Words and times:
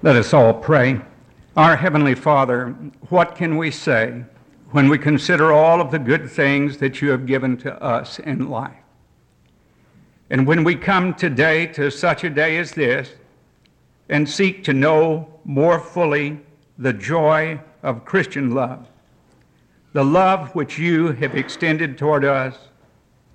Let 0.00 0.14
us 0.14 0.32
all 0.32 0.54
pray. 0.54 1.00
Our 1.56 1.74
Heavenly 1.74 2.14
Father, 2.14 2.68
what 3.08 3.34
can 3.34 3.56
we 3.56 3.72
say 3.72 4.22
when 4.70 4.88
we 4.88 4.96
consider 4.96 5.50
all 5.50 5.80
of 5.80 5.90
the 5.90 5.98
good 5.98 6.30
things 6.30 6.78
that 6.78 7.02
you 7.02 7.10
have 7.10 7.26
given 7.26 7.56
to 7.56 7.82
us 7.82 8.20
in 8.20 8.48
life? 8.48 8.76
And 10.30 10.46
when 10.46 10.62
we 10.62 10.76
come 10.76 11.14
today 11.14 11.66
to 11.68 11.90
such 11.90 12.22
a 12.22 12.30
day 12.30 12.58
as 12.58 12.70
this 12.70 13.10
and 14.08 14.28
seek 14.28 14.62
to 14.64 14.72
know 14.72 15.40
more 15.44 15.80
fully 15.80 16.38
the 16.78 16.92
joy 16.92 17.58
of 17.82 18.04
Christian 18.04 18.54
love, 18.54 18.86
the 19.94 20.04
love 20.04 20.54
which 20.54 20.78
you 20.78 21.08
have 21.10 21.34
extended 21.34 21.98
toward 21.98 22.24
us 22.24 22.56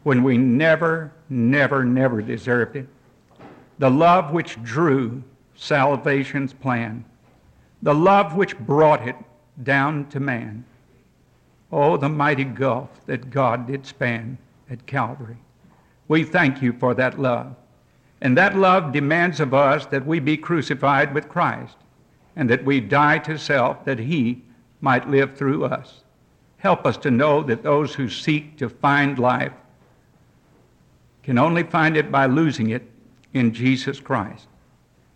when 0.03 0.23
we 0.23 0.37
never, 0.37 1.11
never, 1.27 1.83
never 1.83 2.21
deserved 2.21 2.77
it, 2.77 2.87
the 3.79 3.91
love 3.91 4.31
which 4.31 4.63
drew 4.63 5.25
salvation's 5.63 6.53
plan, 6.53 7.05
the 7.81 7.95
love 7.95 8.35
which 8.35 8.57
brought 8.59 9.07
it 9.07 9.15
down 9.63 10.05
to 10.09 10.19
man. 10.19 10.65
Oh, 11.71 11.97
the 11.97 12.09
mighty 12.09 12.43
gulf 12.43 12.89
that 13.05 13.29
God 13.29 13.67
did 13.67 13.85
span 13.85 14.37
at 14.69 14.85
Calvary. 14.85 15.37
We 16.07 16.23
thank 16.23 16.61
you 16.61 16.73
for 16.73 16.93
that 16.95 17.19
love. 17.19 17.55
And 18.21 18.37
that 18.37 18.57
love 18.57 18.91
demands 18.91 19.39
of 19.39 19.53
us 19.53 19.85
that 19.87 20.05
we 20.05 20.19
be 20.19 20.37
crucified 20.37 21.13
with 21.13 21.29
Christ 21.29 21.75
and 22.35 22.49
that 22.49 22.63
we 22.63 22.79
die 22.79 23.19
to 23.19 23.37
self 23.37 23.85
that 23.85 23.99
he 23.99 24.41
might 24.81 25.09
live 25.09 25.35
through 25.35 25.65
us. 25.65 26.03
Help 26.57 26.85
us 26.85 26.97
to 26.97 27.11
know 27.11 27.41
that 27.43 27.63
those 27.63 27.95
who 27.95 28.09
seek 28.09 28.57
to 28.57 28.69
find 28.69 29.17
life 29.17 29.53
can 31.23 31.37
only 31.37 31.63
find 31.63 31.95
it 31.95 32.11
by 32.11 32.25
losing 32.25 32.69
it 32.69 32.89
in 33.33 33.53
Jesus 33.53 33.99
Christ 33.99 34.47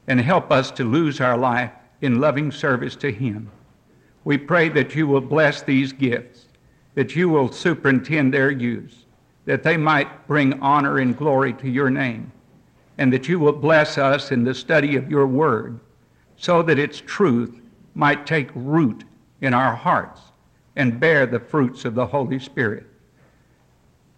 and 0.07 0.19
help 0.21 0.51
us 0.51 0.71
to 0.71 0.83
lose 0.83 1.19
our 1.19 1.37
life 1.37 1.71
in 2.01 2.19
loving 2.19 2.51
service 2.51 2.95
to 2.95 3.11
Him. 3.11 3.51
We 4.23 4.37
pray 4.37 4.69
that 4.69 4.95
you 4.95 5.07
will 5.07 5.21
bless 5.21 5.61
these 5.61 5.93
gifts, 5.93 6.45
that 6.95 7.15
you 7.15 7.29
will 7.29 7.51
superintend 7.51 8.33
their 8.33 8.51
use, 8.51 9.05
that 9.45 9.63
they 9.63 9.77
might 9.77 10.27
bring 10.27 10.59
honor 10.61 10.99
and 10.99 11.17
glory 11.17 11.53
to 11.53 11.69
your 11.69 11.89
name, 11.89 12.31
and 12.97 13.11
that 13.13 13.27
you 13.27 13.39
will 13.39 13.53
bless 13.53 13.97
us 13.97 14.31
in 14.31 14.43
the 14.43 14.53
study 14.53 14.95
of 14.95 15.09
your 15.09 15.27
word, 15.27 15.79
so 16.35 16.61
that 16.63 16.79
its 16.79 17.01
truth 17.01 17.61
might 17.95 18.25
take 18.25 18.49
root 18.53 19.03
in 19.41 19.53
our 19.53 19.75
hearts 19.75 20.21
and 20.75 20.99
bear 20.99 21.25
the 21.25 21.39
fruits 21.39 21.85
of 21.85 21.95
the 21.95 22.05
Holy 22.05 22.39
Spirit. 22.39 22.85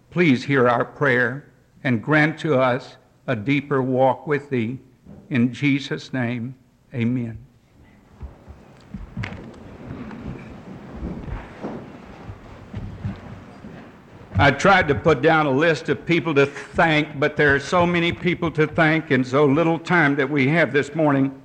Please 0.10 0.44
hear 0.44 0.68
our 0.68 0.84
prayer 0.84 1.52
and 1.84 2.04
grant 2.04 2.38
to 2.40 2.60
us 2.60 2.98
a 3.28 3.36
deeper 3.36 3.82
walk 3.82 4.28
with 4.28 4.50
Thee 4.50 4.80
in 5.30 5.54
Jesus' 5.54 6.12
name, 6.12 6.56
amen. 6.94 7.38
I 14.36 14.52
tried 14.52 14.88
to 14.88 14.96
put 14.96 15.22
down 15.22 15.48
a 15.48 15.52
list 15.52 15.90
of 15.90 16.06
people 16.06 16.34
to 16.36 16.46
thank, 16.46 17.20
but 17.20 17.36
there 17.36 17.54
are 17.54 17.60
so 17.60 17.86
many 17.86 18.14
people 18.14 18.50
to 18.52 18.66
thank 18.68 19.12
and 19.12 19.28
so 19.28 19.46
little 19.46 19.78
time 19.78 20.16
that 20.16 20.30
we 20.30 20.48
have 20.48 20.72
this 20.72 20.96
morning. 20.96 21.42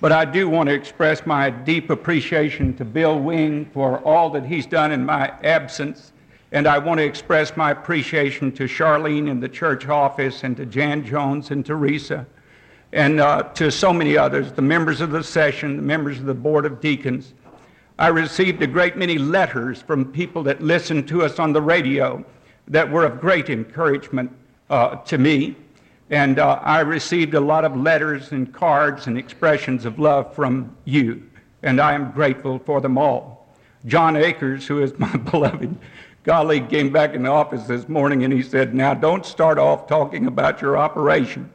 But 0.00 0.12
I 0.12 0.24
do 0.24 0.48
want 0.48 0.68
to 0.68 0.74
express 0.74 1.26
my 1.26 1.50
deep 1.50 1.90
appreciation 1.90 2.76
to 2.76 2.84
Bill 2.84 3.18
Wing 3.18 3.68
for 3.74 3.98
all 4.04 4.30
that 4.30 4.46
he's 4.46 4.64
done 4.64 4.92
in 4.92 5.04
my 5.04 5.32
absence. 5.42 6.12
And 6.52 6.68
I 6.68 6.78
want 6.78 6.98
to 6.98 7.04
express 7.04 7.56
my 7.56 7.72
appreciation 7.72 8.52
to 8.52 8.64
Charlene 8.64 9.28
in 9.28 9.40
the 9.40 9.48
church 9.48 9.88
office 9.88 10.44
and 10.44 10.56
to 10.58 10.66
Jan 10.66 11.04
Jones 11.04 11.50
and 11.50 11.66
Teresa 11.66 12.26
and 12.92 13.20
uh, 13.20 13.42
to 13.54 13.70
so 13.70 13.92
many 13.92 14.16
others, 14.16 14.52
the 14.52 14.62
members 14.62 15.00
of 15.00 15.10
the 15.10 15.22
session, 15.22 15.76
the 15.76 15.82
members 15.82 16.18
of 16.18 16.26
the 16.26 16.34
Board 16.34 16.64
of 16.64 16.80
Deacons. 16.80 17.34
I 17.98 18.08
received 18.08 18.62
a 18.62 18.66
great 18.66 18.96
many 18.96 19.18
letters 19.18 19.82
from 19.82 20.12
people 20.12 20.42
that 20.44 20.62
listened 20.62 21.08
to 21.08 21.22
us 21.22 21.38
on 21.38 21.52
the 21.52 21.62
radio 21.62 22.24
that 22.68 22.90
were 22.90 23.04
of 23.04 23.20
great 23.20 23.48
encouragement 23.48 24.30
uh, 24.70 24.96
to 24.96 25.18
me. 25.18 25.56
And 26.10 26.38
uh, 26.38 26.60
I 26.62 26.80
received 26.80 27.34
a 27.34 27.40
lot 27.40 27.64
of 27.64 27.76
letters 27.76 28.32
and 28.32 28.52
cards 28.52 29.06
and 29.06 29.18
expressions 29.18 29.84
of 29.84 29.98
love 29.98 30.34
from 30.34 30.76
you, 30.84 31.28
and 31.62 31.80
I 31.80 31.94
am 31.94 32.12
grateful 32.12 32.60
for 32.60 32.80
them 32.80 32.96
all. 32.96 33.48
John 33.86 34.16
Akers, 34.16 34.66
who 34.66 34.82
is 34.82 34.96
my 34.98 35.16
beloved 35.16 35.76
colleague, 36.24 36.68
came 36.68 36.92
back 36.92 37.14
in 37.14 37.24
the 37.24 37.30
office 37.30 37.64
this 37.66 37.88
morning 37.88 38.24
and 38.24 38.32
he 38.32 38.42
said, 38.42 38.74
Now 38.74 38.94
don't 38.94 39.26
start 39.26 39.58
off 39.58 39.86
talking 39.86 40.26
about 40.26 40.60
your 40.60 40.76
operation. 40.76 41.50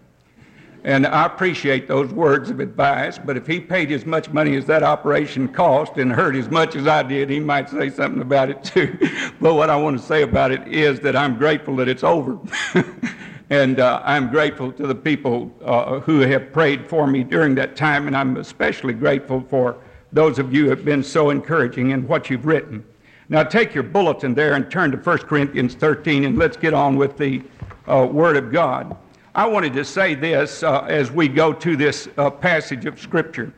And 0.84 1.06
I 1.06 1.28
appreciate 1.28 1.88
those 1.88 2.12
words 2.12 2.50
of 2.50 2.60
advice, 2.60 3.20
but 3.20 3.38
if 3.38 3.46
he 3.46 3.60
paid 3.60 3.92
as 3.92 4.06
much 4.06 4.30
money 4.32 4.56
as 4.56 4.66
that 4.66 4.82
operation 4.82 5.48
cost 5.48 5.98
and 5.98 6.12
hurt 6.12 6.36
as 6.36 6.50
much 6.50 6.76
as 6.76 6.88
I 6.88 7.04
did, 7.04 7.30
he 7.30 7.40
might 7.40 7.70
say 7.70 7.90
something 7.92 8.22
about 8.22 8.50
it 8.50 8.64
too. 8.64 8.98
but 9.40 9.54
what 9.54 9.70
I 9.70 9.76
want 9.76 10.00
to 10.00 10.04
say 10.04 10.24
about 10.24 10.52
it 10.52 10.68
is 10.68 11.00
that 11.02 11.16
I'm 11.16 11.38
grateful 11.38 11.76
that 11.76 11.88
it's 11.88 12.04
over. 12.04 12.40
and 13.52 13.80
uh, 13.80 14.02
I'm 14.04 14.30
grateful 14.30 14.72
to 14.72 14.88
the 14.88 14.96
people 14.96 15.52
uh, 15.64 16.00
who 16.00 16.22
have 16.22 16.52
prayed 16.52 16.88
for 16.88 17.06
me 17.06 17.24
during 17.24 17.54
that 17.56 17.76
time, 17.76 18.08
and 18.08 18.18
I'm 18.18 18.38
especially 18.38 18.94
grateful 18.94 19.42
for 19.50 19.78
those 20.12 20.40
of 20.40 20.52
you 20.52 20.64
who 20.64 20.70
have 20.72 20.84
been 20.84 21.04
so 21.04 21.30
encouraging 21.30 21.92
in 21.92 22.08
what 22.08 22.30
you've 22.30 22.48
written. 22.48 22.84
Now 23.30 23.44
take 23.44 23.76
your 23.76 23.84
bulletin 23.84 24.34
there 24.34 24.56
and 24.56 24.70
turn 24.70 24.90
to 24.92 24.98
1 24.98 25.18
Corinthians 25.20 25.76
13, 25.76 26.26
and 26.26 26.40
let's 26.40 26.58
get 26.58 26.74
on 26.74 26.96
with 26.96 27.18
the 27.18 27.44
uh, 27.88 28.08
Word 28.12 28.36
of 28.36 28.52
God. 28.52 28.98
I 29.34 29.48
wanted 29.48 29.72
to 29.74 29.86
say 29.86 30.14
this 30.14 30.62
uh, 30.62 30.82
as 30.90 31.10
we 31.10 31.30
go 31.30 31.54
to 31.54 31.78
this 31.78 32.10
uh, 32.18 32.30
passage 32.30 32.86
of 32.86 33.00
Scripture. 33.00 33.54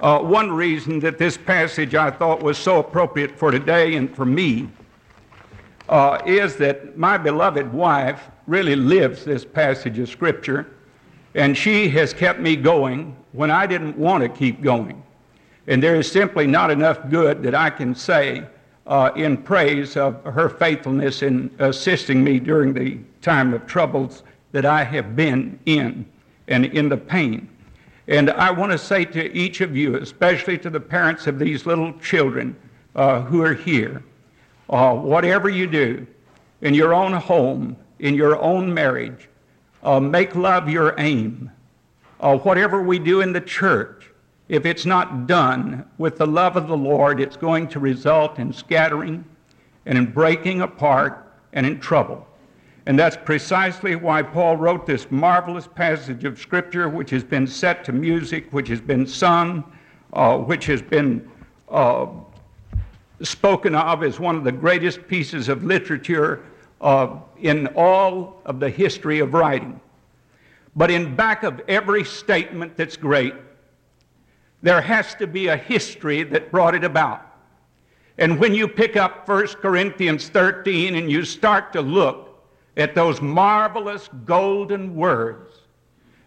Uh, 0.00 0.18
one 0.18 0.52
reason 0.52 1.00
that 1.00 1.16
this 1.16 1.34
passage 1.38 1.94
I 1.94 2.10
thought 2.10 2.42
was 2.42 2.58
so 2.58 2.78
appropriate 2.78 3.38
for 3.38 3.50
today 3.50 3.94
and 3.94 4.14
for 4.14 4.26
me 4.26 4.68
uh, 5.88 6.20
is 6.26 6.56
that 6.56 6.98
my 6.98 7.16
beloved 7.16 7.72
wife 7.72 8.28
really 8.46 8.76
lives 8.76 9.24
this 9.24 9.46
passage 9.46 9.98
of 9.98 10.10
Scripture, 10.10 10.66
and 11.34 11.56
she 11.56 11.88
has 11.88 12.12
kept 12.12 12.40
me 12.40 12.54
going 12.54 13.16
when 13.32 13.50
I 13.50 13.66
didn't 13.66 13.96
want 13.96 14.22
to 14.24 14.28
keep 14.28 14.60
going. 14.60 15.02
And 15.68 15.82
there 15.82 15.96
is 15.96 16.10
simply 16.10 16.46
not 16.46 16.70
enough 16.70 17.08
good 17.08 17.42
that 17.44 17.54
I 17.54 17.70
can 17.70 17.94
say 17.94 18.44
uh, 18.86 19.12
in 19.16 19.38
praise 19.38 19.96
of 19.96 20.22
her 20.24 20.50
faithfulness 20.50 21.22
in 21.22 21.50
assisting 21.60 22.22
me 22.22 22.38
during 22.38 22.74
the 22.74 22.98
time 23.22 23.54
of 23.54 23.66
troubles 23.66 24.22
that 24.52 24.64
I 24.64 24.84
have 24.84 25.14
been 25.14 25.58
in 25.66 26.06
and 26.46 26.64
in 26.64 26.88
the 26.88 26.96
pain. 26.96 27.48
And 28.06 28.30
I 28.30 28.50
want 28.50 28.72
to 28.72 28.78
say 28.78 29.04
to 29.04 29.36
each 29.36 29.60
of 29.60 29.76
you, 29.76 29.96
especially 29.96 30.56
to 30.58 30.70
the 30.70 30.80
parents 30.80 31.26
of 31.26 31.38
these 31.38 31.66
little 31.66 31.92
children 31.98 32.56
uh, 32.94 33.20
who 33.22 33.42
are 33.42 33.54
here, 33.54 34.02
uh, 34.70 34.94
whatever 34.94 35.48
you 35.48 35.66
do 35.66 36.06
in 36.62 36.74
your 36.74 36.94
own 36.94 37.12
home, 37.12 37.76
in 37.98 38.14
your 38.14 38.40
own 38.40 38.72
marriage, 38.72 39.28
uh, 39.82 40.00
make 40.00 40.34
love 40.34 40.68
your 40.68 40.94
aim. 40.98 41.50
Uh, 42.20 42.36
whatever 42.38 42.82
we 42.82 42.98
do 42.98 43.20
in 43.20 43.32
the 43.32 43.40
church, 43.40 44.10
if 44.48 44.64
it's 44.64 44.86
not 44.86 45.26
done 45.26 45.84
with 45.98 46.18
the 46.18 46.26
love 46.26 46.56
of 46.56 46.66
the 46.66 46.76
Lord, 46.76 47.20
it's 47.20 47.36
going 47.36 47.68
to 47.68 47.78
result 47.78 48.38
in 48.38 48.52
scattering 48.52 49.24
and 49.86 49.98
in 49.98 50.06
breaking 50.06 50.62
apart 50.62 51.32
and 51.52 51.66
in 51.66 51.80
trouble. 51.80 52.26
And 52.88 52.98
that's 52.98 53.18
precisely 53.22 53.96
why 53.96 54.22
Paul 54.22 54.56
wrote 54.56 54.86
this 54.86 55.10
marvelous 55.10 55.66
passage 55.66 56.24
of 56.24 56.38
Scripture, 56.40 56.88
which 56.88 57.10
has 57.10 57.22
been 57.22 57.46
set 57.46 57.84
to 57.84 57.92
music, 57.92 58.50
which 58.50 58.68
has 58.68 58.80
been 58.80 59.06
sung, 59.06 59.62
uh, 60.14 60.38
which 60.38 60.64
has 60.64 60.80
been 60.80 61.30
uh, 61.68 62.06
spoken 63.20 63.74
of 63.74 64.02
as 64.02 64.18
one 64.18 64.36
of 64.36 64.44
the 64.44 64.52
greatest 64.52 65.06
pieces 65.06 65.50
of 65.50 65.64
literature 65.64 66.42
uh, 66.80 67.18
in 67.38 67.66
all 67.76 68.40
of 68.46 68.58
the 68.58 68.70
history 68.70 69.18
of 69.18 69.34
writing. 69.34 69.78
But 70.74 70.90
in 70.90 71.14
back 71.14 71.42
of 71.42 71.60
every 71.68 72.04
statement 72.04 72.74
that's 72.74 72.96
great, 72.96 73.34
there 74.62 74.80
has 74.80 75.14
to 75.16 75.26
be 75.26 75.48
a 75.48 75.58
history 75.58 76.22
that 76.22 76.50
brought 76.50 76.74
it 76.74 76.84
about. 76.84 77.20
And 78.16 78.40
when 78.40 78.54
you 78.54 78.66
pick 78.66 78.96
up 78.96 79.28
1 79.28 79.46
Corinthians 79.60 80.30
13 80.30 80.94
and 80.94 81.12
you 81.12 81.26
start 81.26 81.74
to 81.74 81.82
look, 81.82 82.27
at 82.78 82.94
those 82.94 83.20
marvelous 83.20 84.08
golden 84.24 84.94
words. 84.94 85.52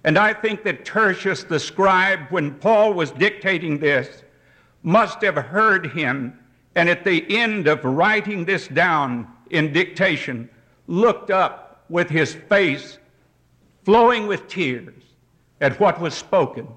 And 0.04 0.18
I 0.18 0.34
think 0.34 0.64
that 0.64 0.84
Tertius 0.84 1.44
the 1.44 1.60
scribe, 1.60 2.20
when 2.30 2.56
Paul 2.56 2.94
was 2.94 3.12
dictating 3.12 3.80
this, 3.80 4.24
must 4.84 5.22
have 5.22 5.36
heard 5.36 5.92
him, 5.92 6.38
and 6.76 6.90
at 6.90 7.06
the 7.06 7.26
end 7.36 7.68
of 7.68 7.84
writing 7.86 8.46
this 8.46 8.68
down 8.68 9.28
in 9.50 9.72
dictation, 9.72 10.50
looked 10.88 11.32
up 11.32 11.86
with 11.90 12.10
his 12.10 12.34
face 12.34 12.98
flowing 13.84 14.28
with 14.28 14.48
tears 14.48 15.04
at 15.62 15.80
what 15.80 16.02
was 16.02 16.14
spoken, 16.14 16.68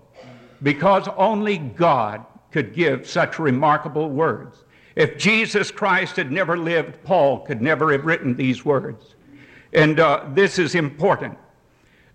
because 0.63 1.09
only 1.17 1.59
God 1.59 2.25
could 2.51 2.75
give 2.75 3.09
such 3.09 3.39
remarkable 3.39 4.11
words. 4.11 4.65
If 4.97 5.19
Jesus 5.19 5.71
Christ 5.71 6.17
had 6.17 6.31
never 6.31 6.57
lived, 6.57 7.03
Paul 7.03 7.41
could 7.41 7.61
never 7.61 7.91
have 7.93 8.05
written 8.05 8.37
these 8.37 8.65
words. 8.65 9.14
And 9.75 9.99
uh, 9.99 10.25
this 10.33 10.59
is 10.59 10.75
important. 10.75 11.37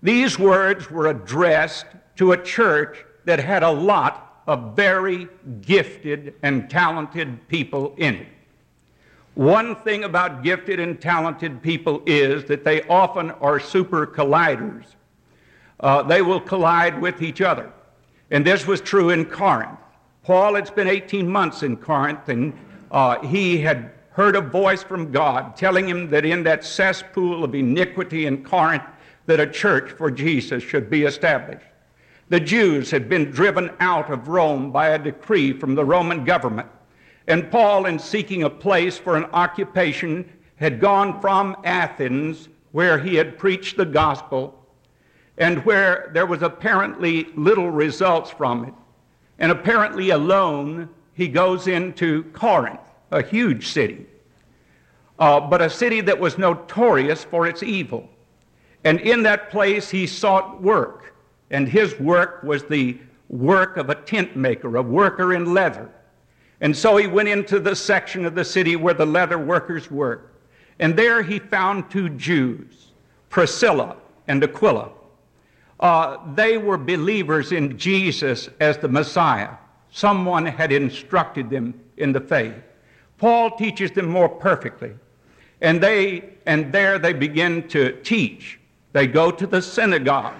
These 0.02 0.38
words 0.38 0.90
were 0.90 1.08
addressed 1.08 1.86
to 2.16 2.32
a 2.32 2.42
church 2.42 3.04
that 3.26 3.38
had 3.38 3.62
a 3.62 3.70
lot 3.70 4.42
of 4.46 4.74
very 4.74 5.28
gifted 5.60 6.34
and 6.42 6.70
talented 6.70 7.46
people 7.48 7.94
in 7.98 8.14
it. 8.16 8.28
One 9.34 9.76
thing 9.76 10.04
about 10.04 10.42
gifted 10.42 10.80
and 10.80 11.00
talented 11.00 11.62
people 11.62 12.02
is 12.06 12.44
that 12.46 12.64
they 12.64 12.82
often 12.88 13.30
are 13.32 13.60
super 13.60 14.06
colliders. 14.06 14.84
Uh, 15.78 16.02
they 16.02 16.22
will 16.22 16.40
collide 16.40 17.00
with 17.00 17.22
each 17.22 17.40
other. 17.40 17.70
And 18.30 18.44
this 18.44 18.66
was 18.66 18.80
true 18.80 19.10
in 19.10 19.24
Corinth. 19.24 19.78
Paul 20.24 20.54
had 20.54 20.66
spent 20.66 20.88
18 20.88 21.28
months 21.28 21.62
in 21.62 21.76
Corinth, 21.76 22.28
and 22.28 22.52
uh, 22.90 23.24
he 23.26 23.58
had 23.58 23.92
heard 24.12 24.36
a 24.36 24.40
voice 24.40 24.82
from 24.82 25.12
God 25.12 25.56
telling 25.56 25.88
him 25.88 26.10
that 26.10 26.24
in 26.24 26.42
that 26.44 26.64
cesspool 26.64 27.44
of 27.44 27.54
iniquity 27.54 28.26
in 28.26 28.44
Corinth, 28.44 28.84
that 29.26 29.40
a 29.40 29.46
church 29.46 29.92
for 29.92 30.10
Jesus 30.10 30.62
should 30.62 30.90
be 30.90 31.04
established. 31.04 31.66
The 32.28 32.40
Jews 32.40 32.90
had 32.90 33.08
been 33.08 33.30
driven 33.30 33.70
out 33.80 34.10
of 34.10 34.28
Rome 34.28 34.70
by 34.70 34.90
a 34.90 34.98
decree 34.98 35.52
from 35.52 35.74
the 35.74 35.84
Roman 35.84 36.24
government. 36.24 36.68
And 37.26 37.50
Paul, 37.50 37.86
in 37.86 37.98
seeking 37.98 38.44
a 38.44 38.50
place 38.50 38.98
for 38.98 39.16
an 39.16 39.24
occupation, 39.32 40.28
had 40.56 40.80
gone 40.80 41.20
from 41.20 41.56
Athens, 41.64 42.48
where 42.72 42.98
he 42.98 43.14
had 43.16 43.38
preached 43.38 43.76
the 43.76 43.84
gospel, 43.84 44.56
and 45.38 45.64
where 45.64 46.10
there 46.12 46.26
was 46.26 46.42
apparently 46.42 47.28
little 47.34 47.70
results 47.70 48.30
from 48.30 48.64
it. 48.64 48.74
And 49.38 49.50
apparently 49.50 50.10
alone, 50.10 50.88
he 51.14 51.28
goes 51.28 51.66
into 51.66 52.24
Corinth, 52.32 52.80
a 53.10 53.22
huge 53.22 53.68
city, 53.68 54.06
uh, 55.18 55.40
but 55.40 55.60
a 55.60 55.70
city 55.70 56.00
that 56.00 56.18
was 56.18 56.38
notorious 56.38 57.24
for 57.24 57.46
its 57.46 57.62
evil. 57.62 58.08
And 58.84 59.00
in 59.00 59.22
that 59.24 59.50
place, 59.50 59.90
he 59.90 60.06
sought 60.06 60.62
work. 60.62 61.14
And 61.50 61.68
his 61.68 61.98
work 61.98 62.42
was 62.42 62.64
the 62.64 62.98
work 63.28 63.76
of 63.76 63.90
a 63.90 63.94
tent 63.94 64.36
maker, 64.36 64.76
a 64.76 64.82
worker 64.82 65.34
in 65.34 65.52
leather. 65.52 65.90
And 66.60 66.76
so 66.76 66.96
he 66.96 67.06
went 67.06 67.28
into 67.28 67.58
the 67.58 67.74
section 67.74 68.24
of 68.24 68.34
the 68.34 68.44
city 68.44 68.76
where 68.76 68.94
the 68.94 69.06
leather 69.06 69.38
workers 69.38 69.90
worked. 69.90 70.30
And 70.78 70.96
there 70.96 71.22
he 71.22 71.38
found 71.38 71.90
two 71.90 72.10
Jews, 72.10 72.92
Priscilla 73.28 73.96
and 74.28 74.42
Aquila. 74.42 74.90
Uh, 75.78 76.18
they 76.34 76.58
were 76.58 76.76
believers 76.76 77.52
in 77.52 77.78
Jesus 77.78 78.48
as 78.60 78.78
the 78.78 78.88
Messiah. 78.88 79.50
Someone 79.90 80.44
had 80.46 80.72
instructed 80.72 81.48
them 81.50 81.78
in 81.96 82.12
the 82.12 82.20
faith. 82.20 82.54
Paul 83.20 83.50
teaches 83.50 83.90
them 83.92 84.08
more 84.08 84.30
perfectly. 84.30 84.94
And 85.60 85.80
they 85.80 86.30
and 86.46 86.72
there 86.72 86.98
they 86.98 87.12
begin 87.12 87.68
to 87.68 87.92
teach. 88.00 88.58
They 88.92 89.06
go 89.06 89.30
to 89.30 89.46
the 89.46 89.60
synagogue, 89.60 90.34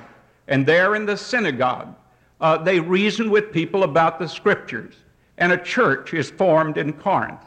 and 0.48 0.66
there 0.66 0.96
in 0.96 1.06
the 1.06 1.16
synagogue, 1.16 1.94
uh, 2.40 2.56
they 2.56 2.80
reason 2.80 3.30
with 3.30 3.52
people 3.52 3.84
about 3.84 4.18
the 4.18 4.26
scriptures 4.26 4.94
and 5.36 5.52
a 5.52 5.58
church 5.58 6.14
is 6.14 6.30
formed 6.30 6.78
in 6.78 6.92
Corinth. 6.94 7.44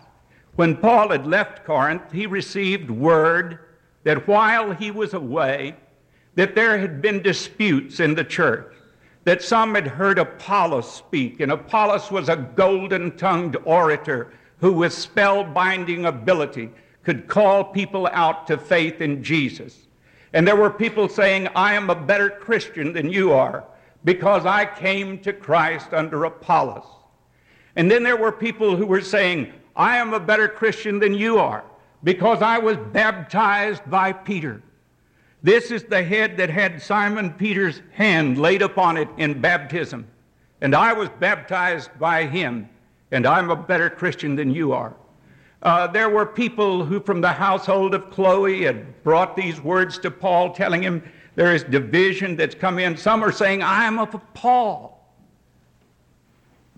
When 0.56 0.78
Paul 0.78 1.10
had 1.10 1.26
left 1.26 1.66
Corinth, 1.66 2.12
he 2.12 2.26
received 2.28 2.90
word 2.90 3.60
that 4.04 4.28
while 4.28 4.72
he 4.72 4.92
was 4.92 5.14
away, 5.14 5.76
that 6.36 6.56
there 6.56 6.78
had 6.78 7.02
been 7.02 7.22
disputes 7.22 8.00
in 8.00 8.16
the 8.16 8.24
church, 8.24 8.72
that 9.24 9.42
some 9.42 9.76
had 9.76 9.88
heard 9.88 10.20
Apollos 10.20 10.92
speak, 10.92 11.40
and 11.40 11.52
Apollos 11.52 12.12
was 12.12 12.30
a 12.30 12.36
golden-tongued 12.36 13.58
orator 13.66 14.32
who 14.64 14.72
with 14.72 14.94
spell-binding 14.94 16.06
ability 16.06 16.70
could 17.04 17.28
call 17.28 17.66
people 17.66 18.08
out 18.14 18.48
to 18.48 18.58
faith 18.58 19.02
in 19.02 19.22
Jesus. 19.22 19.88
And 20.32 20.48
there 20.48 20.56
were 20.56 20.70
people 20.70 21.10
saying, 21.10 21.50
I 21.54 21.74
am 21.74 21.90
a 21.90 21.96
better 21.96 22.30
Christian 22.30 22.94
than 22.94 23.10
you 23.10 23.34
are 23.34 23.66
because 24.06 24.46
I 24.46 24.64
came 24.64 25.20
to 25.20 25.34
Christ 25.34 25.94
under 25.94 26.24
Apollos. 26.24 26.86
And 27.76 27.92
then 27.92 28.04
there 28.04 28.16
were 28.16 28.32
people 28.32 28.78
who 28.78 28.86
were 28.86 29.02
saying, 29.02 29.52
I 29.76 29.98
am 29.98 30.14
a 30.14 30.20
better 30.22 30.48
Christian 30.48 30.98
than 30.98 31.14
you 31.14 31.40
are 31.40 31.66
because 32.02 32.42
I 32.42 32.58
was 32.58 32.78
baptized 32.94 33.82
by 33.90 34.14
Peter. 34.14 34.62
This 35.42 35.72
is 35.72 35.84
the 35.84 36.02
head 36.02 36.38
that 36.38 36.50
had 36.50 36.82
Simon 36.82 37.34
Peter's 37.34 37.82
hand 37.92 38.38
laid 38.38 38.62
upon 38.62 38.96
it 38.96 39.10
in 39.18 39.42
baptism. 39.42 40.08
And 40.62 40.74
I 40.74 40.94
was 40.94 41.10
baptized 41.20 41.90
by 42.00 42.28
him, 42.28 42.70
and 43.14 43.26
I'm 43.26 43.52
a 43.52 43.56
better 43.56 43.90
Christian 43.90 44.36
than 44.36 44.54
you 44.54 44.74
are. 44.74 44.94
Uh, 45.62 45.88
there 45.88 46.10
were 46.10 46.26
people 46.26 46.84
who, 46.84 47.00
from 47.00 47.22
the 47.22 47.32
household 47.32 47.94
of 47.94 48.10
Chloe, 48.10 48.64
had 48.64 49.02
brought 49.04 49.38
these 49.38 49.62
words 49.62 49.98
to 50.00 50.12
Paul, 50.12 50.54
telling 50.54 50.82
him 50.82 51.02
there 51.36 51.56
is 51.56 51.64
division 51.64 52.36
that's 52.36 52.56
come 52.56 52.80
in. 52.80 52.98
Some 52.98 53.24
are 53.24 53.32
saying, 53.32 53.64
I 53.64 53.86
am 53.86 54.00
of 54.00 54.20
Paul 54.34 54.94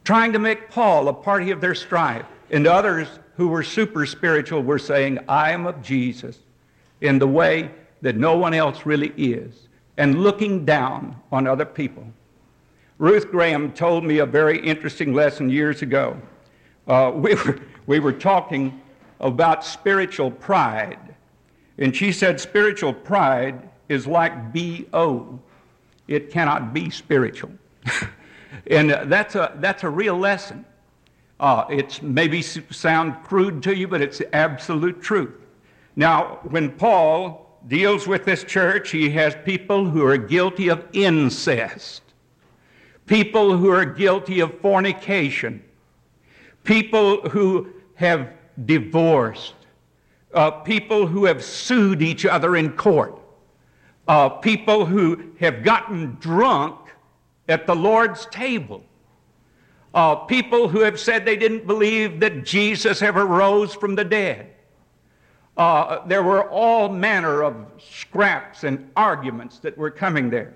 trying 0.03 0.31
to 0.33 0.39
make 0.39 0.69
Paul 0.69 1.07
a 1.07 1.13
party 1.13 1.51
of 1.51 1.59
their 1.59 1.73
strife. 1.73 2.25
And 2.51 2.67
others 2.67 3.07
who 3.37 3.47
were 3.47 3.63
super 3.63 4.05
spiritual 4.05 4.61
were 4.61 4.77
saying, 4.77 5.19
I 5.27 5.51
am 5.51 5.65
of 5.65 5.81
Jesus 5.81 6.37
in 7.01 7.17
the 7.17 7.27
way 7.27 7.71
that 8.01 8.15
no 8.15 8.37
one 8.37 8.53
else 8.53 8.85
really 8.85 9.13
is, 9.17 9.67
and 9.97 10.21
looking 10.21 10.63
down 10.63 11.19
on 11.31 11.47
other 11.47 11.65
people. 11.65 12.05
Ruth 12.97 13.29
Graham 13.29 13.71
told 13.73 14.03
me 14.03 14.19
a 14.19 14.25
very 14.25 14.59
interesting 14.59 15.13
lesson 15.13 15.49
years 15.49 15.81
ago. 15.81 16.19
Uh, 16.87 17.11
we, 17.13 17.35
were, 17.35 17.59
we 17.87 17.99
were 17.99 18.13
talking 18.13 18.81
about 19.19 19.65
spiritual 19.65 20.31
pride, 20.31 21.15
and 21.77 21.95
she 21.95 22.11
said 22.11 22.39
spiritual 22.39 22.93
pride 22.93 23.69
is 23.89 24.07
like 24.07 24.53
B.O., 24.53 25.39
it 26.07 26.29
cannot 26.29 26.73
be 26.73 26.89
spiritual. 26.89 27.51
And 28.67 28.89
that's 28.89 29.35
a, 29.35 29.53
that's 29.57 29.83
a 29.83 29.89
real 29.89 30.17
lesson. 30.17 30.65
Uh, 31.39 31.65
it's 31.69 32.01
maybe 32.01 32.41
sound 32.41 33.15
crude 33.23 33.61
to 33.63 33.75
you, 33.75 33.87
but 33.87 34.01
it's 34.01 34.21
absolute 34.33 35.01
truth. 35.01 35.33
Now, 35.95 36.39
when 36.43 36.71
Paul 36.71 37.59
deals 37.67 38.07
with 38.07 38.25
this 38.25 38.43
church, 38.43 38.91
he 38.91 39.09
has 39.11 39.35
people 39.43 39.89
who 39.89 40.05
are 40.05 40.17
guilty 40.17 40.69
of 40.69 40.85
incest, 40.93 42.01
people 43.05 43.57
who 43.57 43.69
are 43.69 43.85
guilty 43.85 44.39
of 44.39 44.59
fornication, 44.59 45.63
people 46.63 47.29
who 47.29 47.67
have 47.95 48.29
divorced, 48.65 49.53
uh, 50.33 50.51
people 50.51 51.07
who 51.07 51.25
have 51.25 51.43
sued 51.43 52.01
each 52.01 52.25
other 52.25 52.55
in 52.55 52.71
court, 52.73 53.19
uh, 54.07 54.29
people 54.29 54.85
who 54.85 55.31
have 55.39 55.63
gotten 55.63 56.17
drunk 56.19 56.77
at 57.47 57.65
the 57.67 57.75
Lord's 57.75 58.25
table. 58.27 58.83
Uh, 59.93 60.15
people 60.15 60.67
who 60.67 60.81
have 60.81 60.99
said 60.99 61.23
they 61.23 61.37
didn't 61.37 61.65
believe 61.65 62.19
that 62.19 62.43
Jesus 62.43 63.01
ever 63.01 63.25
rose 63.25 63.73
from 63.73 63.95
the 63.95 64.03
dead. 64.03 64.51
Uh, 65.55 66.05
there 66.05 66.21
were 66.21 66.49
all 66.49 66.89
manner 66.89 67.43
of 67.43 67.55
scraps 67.79 68.65
and 68.65 68.91
arguments 68.97 69.59
that 69.59 69.77
were 69.77 69.89
coming 69.89 70.29
there. 70.29 70.53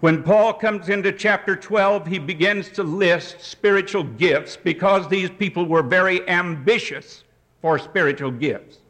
When 0.00 0.22
Paul 0.22 0.52
comes 0.52 0.90
into 0.90 1.10
chapter 1.10 1.56
12, 1.56 2.06
he 2.06 2.18
begins 2.18 2.68
to 2.70 2.82
list 2.82 3.40
spiritual 3.40 4.04
gifts 4.04 4.54
because 4.54 5.08
these 5.08 5.30
people 5.30 5.64
were 5.64 5.82
very 5.82 6.28
ambitious 6.28 7.24
for 7.62 7.78
spiritual 7.78 8.30
gifts. 8.30 8.80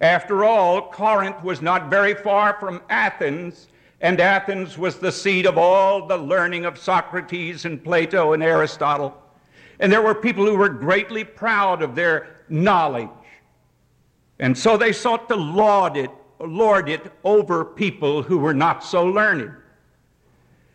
After 0.00 0.44
all, 0.44 0.90
Corinth 0.90 1.40
was 1.44 1.62
not 1.62 1.88
very 1.88 2.14
far 2.14 2.56
from 2.58 2.82
Athens, 2.90 3.68
and 4.00 4.20
Athens 4.20 4.76
was 4.76 4.96
the 4.96 5.12
seat 5.12 5.46
of 5.46 5.56
all 5.56 6.08
the 6.08 6.16
learning 6.16 6.64
of 6.64 6.78
Socrates 6.78 7.64
and 7.64 7.82
Plato 7.82 8.32
and 8.32 8.42
Aristotle. 8.42 9.16
And 9.78 9.92
there 9.92 10.02
were 10.02 10.16
people 10.16 10.44
who 10.44 10.56
were 10.56 10.68
greatly 10.68 11.22
proud 11.22 11.80
of 11.80 11.94
their 11.94 12.42
knowledge. 12.48 13.08
And 14.40 14.58
so 14.58 14.76
they 14.76 14.92
sought 14.92 15.28
to 15.28 15.36
laud 15.36 15.96
it, 15.96 16.10
lord 16.40 16.88
it 16.88 17.12
over 17.22 17.64
people 17.64 18.22
who 18.22 18.38
were 18.38 18.52
not 18.52 18.82
so 18.82 19.06
learned. 19.06 19.52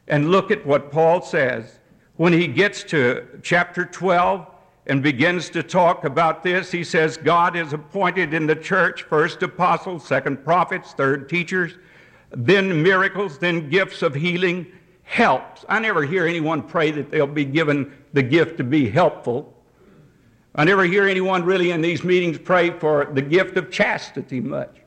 And 0.08 0.32
look 0.32 0.52
at 0.52 0.66
what 0.66 0.92
Paul 0.92 1.22
says 1.22 1.80
when 2.18 2.34
he 2.34 2.48
gets 2.48 2.84
to 2.86 3.26
chapter 3.42 3.86
12 3.86 4.48
and 4.88 5.02
begins 5.02 5.50
to 5.52 5.64
talk 5.64 6.06
about 6.06 6.44
this. 6.44 6.72
He 6.72 6.84
says, 6.84 7.18
God 7.18 7.56
has 7.56 7.74
appointed 7.74 8.34
in 8.34 8.48
the 8.48 8.56
church 8.56 9.04
first 9.04 9.44
apostles, 9.44 10.06
second 10.06 10.44
prophets, 10.44 10.94
third 10.94 11.30
teachers 11.30 11.76
then 12.32 12.82
miracles, 12.82 13.38
then 13.38 13.70
gifts 13.70 14.02
of 14.02 14.16
healing, 14.16 14.68
helps. 15.04 15.66
I 15.68 15.80
never 15.80 16.04
hear 16.04 16.26
anyone 16.26 16.64
pray 16.64 16.92
that 16.92 17.12
they'll 17.12 17.28
be 17.28 17.46
given 17.46 17.92
the 18.14 18.24
gift 18.24 18.58
to 18.58 18.64
be 18.64 18.90
helpful. 18.90 19.54
I 20.56 20.64
never 20.64 20.86
hear 20.86 21.08
anyone 21.08 21.44
really 21.44 21.72
in 21.72 21.82
these 21.82 22.04
meetings 22.04 22.38
pray 22.38 22.72
for 22.72 23.06
the 23.14 23.22
gift 23.22 23.58
of 23.58 23.72
chastity 23.72 24.40
much. 24.40 24.78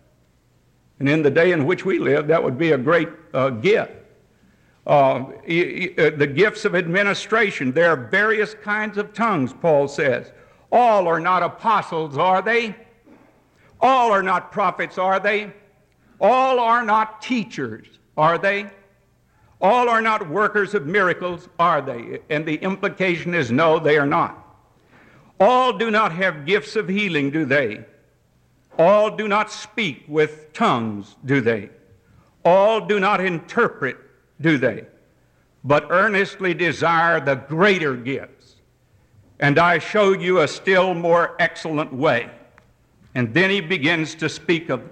And 0.98 1.08
in 1.08 1.22
the 1.22 1.30
day 1.30 1.52
in 1.52 1.66
which 1.66 1.84
we 1.84 1.98
live, 1.98 2.26
that 2.28 2.42
would 2.42 2.56
be 2.56 2.72
a 2.72 2.78
great 2.78 3.08
uh, 3.32 3.50
gift. 3.50 3.92
Uh, 4.86 5.24
the 5.46 6.30
gifts 6.34 6.64
of 6.66 6.74
administration. 6.74 7.72
There 7.72 7.90
are 7.90 7.96
various 7.96 8.54
kinds 8.54 8.98
of 8.98 9.14
tongues, 9.14 9.52
Paul 9.52 9.88
says. 9.88 10.32
All 10.70 11.06
are 11.08 11.20
not 11.20 11.42
apostles, 11.42 12.18
are 12.18 12.42
they? 12.42 12.76
All 13.80 14.12
are 14.12 14.22
not 14.22 14.52
prophets, 14.52 14.98
are 14.98 15.20
they? 15.20 15.52
All 16.20 16.58
are 16.58 16.84
not 16.84 17.22
teachers, 17.22 17.86
are 18.16 18.38
they? 18.38 18.70
All 19.60 19.88
are 19.88 20.02
not 20.02 20.28
workers 20.28 20.74
of 20.74 20.86
miracles, 20.86 21.48
are 21.58 21.80
they? 21.80 22.20
And 22.28 22.44
the 22.44 22.56
implication 22.56 23.34
is 23.34 23.50
no, 23.50 23.78
they 23.78 23.96
are 23.96 24.06
not. 24.06 24.38
All 25.40 25.72
do 25.72 25.90
not 25.90 26.12
have 26.12 26.44
gifts 26.44 26.76
of 26.76 26.88
healing, 26.88 27.30
do 27.30 27.44
they? 27.44 27.84
All 28.78 29.10
do 29.16 29.28
not 29.28 29.50
speak 29.50 30.04
with 30.08 30.52
tongues, 30.52 31.16
do 31.24 31.40
they? 31.40 31.70
All 32.44 32.80
do 32.80 33.00
not 33.00 33.20
interpret, 33.20 33.96
do 34.44 34.58
they? 34.58 34.84
But 35.64 35.86
earnestly 35.88 36.52
desire 36.52 37.18
the 37.18 37.36
greater 37.36 37.96
gifts. 37.96 38.56
And 39.40 39.58
I 39.58 39.78
show 39.78 40.12
you 40.12 40.42
a 40.42 40.48
still 40.48 40.92
more 40.92 41.34
excellent 41.38 41.94
way. 41.94 42.30
And 43.14 43.32
then 43.32 43.48
he 43.48 43.62
begins 43.62 44.14
to 44.16 44.28
speak 44.28 44.68
of 44.68 44.82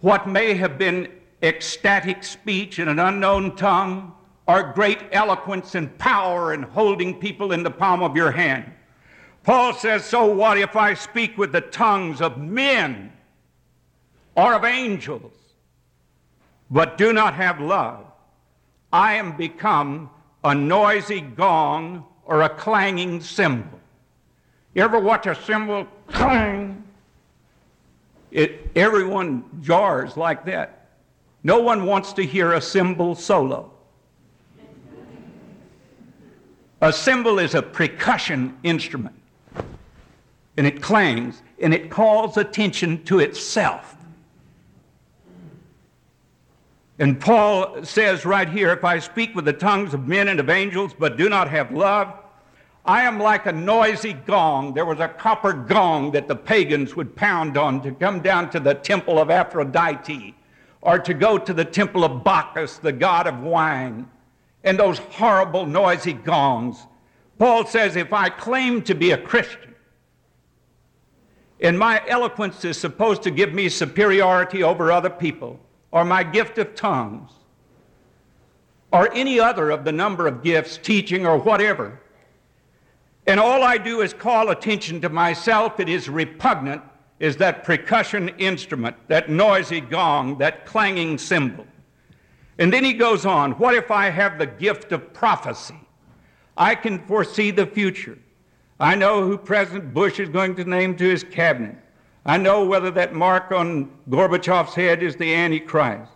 what 0.00 0.28
may 0.28 0.54
have 0.54 0.76
been 0.76 1.08
ecstatic 1.40 2.24
speech 2.24 2.80
in 2.80 2.88
an 2.88 2.98
unknown 2.98 3.54
tongue 3.54 4.12
or 4.48 4.72
great 4.72 5.04
eloquence 5.12 5.76
and 5.76 5.96
power 5.96 6.52
in 6.52 6.64
holding 6.64 7.14
people 7.14 7.52
in 7.52 7.62
the 7.62 7.70
palm 7.70 8.02
of 8.02 8.16
your 8.16 8.32
hand. 8.32 8.64
Paul 9.44 9.72
says, 9.72 10.04
So 10.04 10.26
what 10.26 10.58
if 10.58 10.74
I 10.74 10.94
speak 10.94 11.38
with 11.38 11.52
the 11.52 11.60
tongues 11.60 12.20
of 12.20 12.38
men 12.38 13.12
or 14.34 14.54
of 14.54 14.64
angels, 14.64 15.32
but 16.68 16.98
do 16.98 17.12
not 17.12 17.34
have 17.34 17.60
love? 17.60 18.07
I 18.92 19.14
am 19.14 19.36
become 19.36 20.10
a 20.44 20.54
noisy 20.54 21.20
gong 21.20 22.04
or 22.24 22.42
a 22.42 22.48
clanging 22.48 23.20
cymbal. 23.20 23.78
You 24.74 24.82
ever 24.82 24.98
watch 24.98 25.26
a 25.26 25.34
cymbal 25.34 25.86
clang? 26.06 26.84
It, 28.30 28.70
everyone 28.76 29.44
jars 29.62 30.16
like 30.16 30.44
that. 30.46 30.88
No 31.42 31.60
one 31.60 31.86
wants 31.86 32.12
to 32.14 32.24
hear 32.24 32.52
a 32.52 32.60
cymbal 32.60 33.14
solo. 33.14 33.72
A 36.80 36.92
cymbal 36.92 37.38
is 37.38 37.54
a 37.54 37.62
percussion 37.62 38.56
instrument 38.62 39.16
and 40.56 40.66
it 40.66 40.80
clangs 40.80 41.42
and 41.60 41.74
it 41.74 41.90
calls 41.90 42.36
attention 42.36 43.02
to 43.04 43.20
itself. 43.20 43.96
And 46.98 47.20
Paul 47.20 47.84
says 47.84 48.24
right 48.24 48.48
here 48.48 48.72
if 48.72 48.84
I 48.84 48.98
speak 48.98 49.34
with 49.36 49.44
the 49.44 49.52
tongues 49.52 49.94
of 49.94 50.08
men 50.08 50.28
and 50.28 50.40
of 50.40 50.50
angels 50.50 50.94
but 50.98 51.16
do 51.16 51.28
not 51.28 51.48
have 51.48 51.70
love, 51.70 52.12
I 52.84 53.02
am 53.02 53.20
like 53.20 53.46
a 53.46 53.52
noisy 53.52 54.14
gong. 54.14 54.74
There 54.74 54.86
was 54.86 54.98
a 54.98 55.08
copper 55.08 55.52
gong 55.52 56.10
that 56.12 56.26
the 56.26 56.34
pagans 56.34 56.96
would 56.96 57.14
pound 57.14 57.56
on 57.56 57.82
to 57.82 57.92
come 57.92 58.20
down 58.20 58.50
to 58.50 58.60
the 58.60 58.74
temple 58.74 59.18
of 59.18 59.30
Aphrodite 59.30 60.34
or 60.80 60.98
to 60.98 61.14
go 61.14 61.38
to 61.38 61.52
the 61.52 61.64
temple 61.64 62.04
of 62.04 62.24
Bacchus, 62.24 62.78
the 62.78 62.92
god 62.92 63.26
of 63.26 63.40
wine, 63.40 64.08
and 64.64 64.78
those 64.78 64.98
horrible, 64.98 65.66
noisy 65.66 66.12
gongs. 66.12 66.86
Paul 67.38 67.66
says 67.66 67.94
if 67.94 68.12
I 68.12 68.28
claim 68.28 68.82
to 68.82 68.94
be 68.94 69.12
a 69.12 69.18
Christian, 69.18 69.74
and 71.60 71.78
my 71.78 72.02
eloquence 72.08 72.64
is 72.64 72.78
supposed 72.78 73.22
to 73.22 73.30
give 73.30 73.52
me 73.52 73.68
superiority 73.68 74.62
over 74.62 74.90
other 74.90 75.10
people, 75.10 75.60
or 75.90 76.04
my 76.04 76.22
gift 76.22 76.58
of 76.58 76.74
tongues, 76.74 77.30
or 78.92 79.12
any 79.14 79.38
other 79.38 79.70
of 79.70 79.84
the 79.84 79.92
number 79.92 80.26
of 80.26 80.42
gifts, 80.42 80.78
teaching 80.78 81.26
or 81.26 81.38
whatever. 81.38 82.00
And 83.26 83.38
all 83.38 83.62
I 83.62 83.76
do 83.76 84.00
is 84.00 84.14
call 84.14 84.50
attention 84.50 85.00
to 85.02 85.08
myself. 85.08 85.78
It 85.80 85.88
is 85.88 86.08
repugnant, 86.08 86.82
is 87.20 87.36
that 87.36 87.64
percussion 87.64 88.30
instrument, 88.38 88.96
that 89.08 89.28
noisy 89.28 89.82
gong, 89.82 90.38
that 90.38 90.64
clanging 90.64 91.18
cymbal. 91.18 91.66
And 92.58 92.72
then 92.72 92.84
he 92.84 92.94
goes 92.94 93.26
on, 93.26 93.52
What 93.52 93.74
if 93.74 93.90
I 93.90 94.08
have 94.08 94.38
the 94.38 94.46
gift 94.46 94.92
of 94.92 95.12
prophecy? 95.12 95.78
I 96.56 96.74
can 96.74 96.98
foresee 97.06 97.50
the 97.50 97.66
future. 97.66 98.18
I 98.80 98.94
know 98.94 99.22
who 99.22 99.38
President 99.38 99.92
Bush 99.92 100.18
is 100.18 100.28
going 100.28 100.56
to 100.56 100.64
name 100.64 100.96
to 100.96 101.04
his 101.04 101.22
cabinet. 101.22 101.76
I 102.26 102.36
know 102.36 102.64
whether 102.64 102.90
that 102.90 103.14
mark 103.14 103.52
on 103.52 103.90
Gorbachev's 104.10 104.74
head 104.74 105.02
is 105.02 105.16
the 105.16 105.34
Antichrist. 105.34 106.12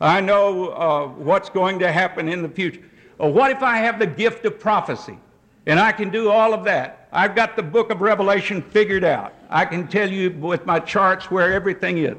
I 0.00 0.20
know 0.20 0.68
uh, 0.68 1.08
what's 1.08 1.50
going 1.50 1.78
to 1.80 1.92
happen 1.92 2.28
in 2.28 2.42
the 2.42 2.48
future. 2.48 2.80
Uh, 3.22 3.28
what 3.28 3.50
if 3.50 3.62
I 3.62 3.76
have 3.76 3.98
the 3.98 4.06
gift 4.06 4.44
of 4.46 4.58
prophecy 4.58 5.18
and 5.66 5.78
I 5.78 5.92
can 5.92 6.08
do 6.08 6.30
all 6.30 6.54
of 6.54 6.64
that? 6.64 7.08
I've 7.12 7.34
got 7.34 7.56
the 7.56 7.62
book 7.62 7.90
of 7.90 8.00
Revelation 8.00 8.62
figured 8.62 9.04
out. 9.04 9.34
I 9.50 9.66
can 9.66 9.88
tell 9.88 10.10
you 10.10 10.30
with 10.30 10.64
my 10.64 10.78
charts 10.80 11.30
where 11.30 11.52
everything 11.52 11.98
is. 11.98 12.16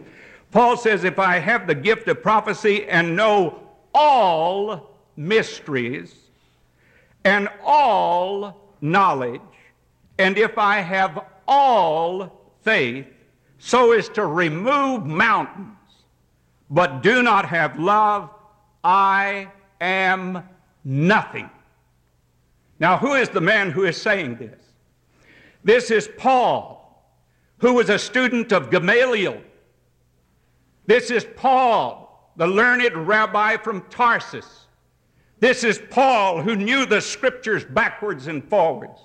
Paul 0.52 0.78
says, 0.78 1.04
if 1.06 1.18
I 1.18 1.40
have 1.40 1.66
the 1.66 1.74
gift 1.74 2.08
of 2.10 2.22
prophecy 2.22 2.86
and 2.88 3.16
know 3.16 3.68
all 3.94 4.92
mysteries 5.16 6.14
and 7.24 7.48
all 7.64 8.76
knowledge, 8.82 9.42
and 10.20 10.38
if 10.38 10.58
I 10.58 10.82
have 10.82 11.26
all 11.48 12.54
faith 12.64 13.08
so 13.64 13.92
as 13.92 14.10
to 14.10 14.26
remove 14.26 15.06
mountains, 15.06 15.78
but 16.72 17.04
do 17.04 17.22
not 17.22 17.46
have 17.46 17.78
love, 17.78 18.32
I 18.84 19.50
am 19.80 20.44
nothing. 20.84 21.48
Now, 22.80 22.98
who 22.98 23.14
is 23.14 23.30
the 23.30 23.40
man 23.40 23.70
who 23.70 23.84
is 23.84 24.02
saying 24.02 24.38
this? 24.38 24.60
This 25.64 25.92
is 25.92 26.10
Paul, 26.18 27.06
who 27.60 27.76
was 27.76 27.92
a 27.92 28.00
student 28.00 28.52
of 28.52 28.72
Gamaliel. 28.72 29.40
This 30.88 31.12
is 31.12 31.24
Paul, 31.36 32.34
the 32.38 32.48
learned 32.48 33.08
rabbi 33.08 33.58
from 33.58 33.82
Tarsus. 33.92 34.66
This 35.40 35.64
is 35.64 35.80
Paul, 35.92 36.42
who 36.42 36.56
knew 36.56 36.88
the 36.88 37.00
scriptures 37.00 37.64
backwards 37.64 38.26
and 38.26 38.44
forwards. 38.44 39.00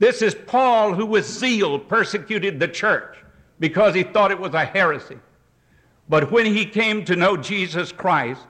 This 0.00 0.20
is 0.20 0.34
Paul, 0.34 0.94
who 0.94 1.06
with 1.06 1.24
zeal 1.24 1.78
persecuted 1.78 2.58
the 2.58 2.66
church 2.66 3.18
because 3.64 3.94
he 3.94 4.02
thought 4.02 4.30
it 4.30 4.38
was 4.38 4.52
a 4.52 4.62
heresy. 4.62 5.16
But 6.06 6.30
when 6.30 6.44
he 6.44 6.66
came 6.66 7.02
to 7.06 7.16
know 7.16 7.34
Jesus 7.34 7.92
Christ, 7.92 8.42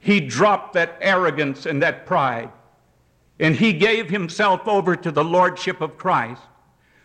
he 0.00 0.20
dropped 0.20 0.74
that 0.74 0.98
arrogance 1.00 1.64
and 1.64 1.82
that 1.82 2.04
pride. 2.04 2.50
And 3.38 3.56
he 3.56 3.72
gave 3.72 4.10
himself 4.10 4.68
over 4.68 4.96
to 4.96 5.10
the 5.10 5.24
lordship 5.24 5.80
of 5.80 5.96
Christ 5.96 6.42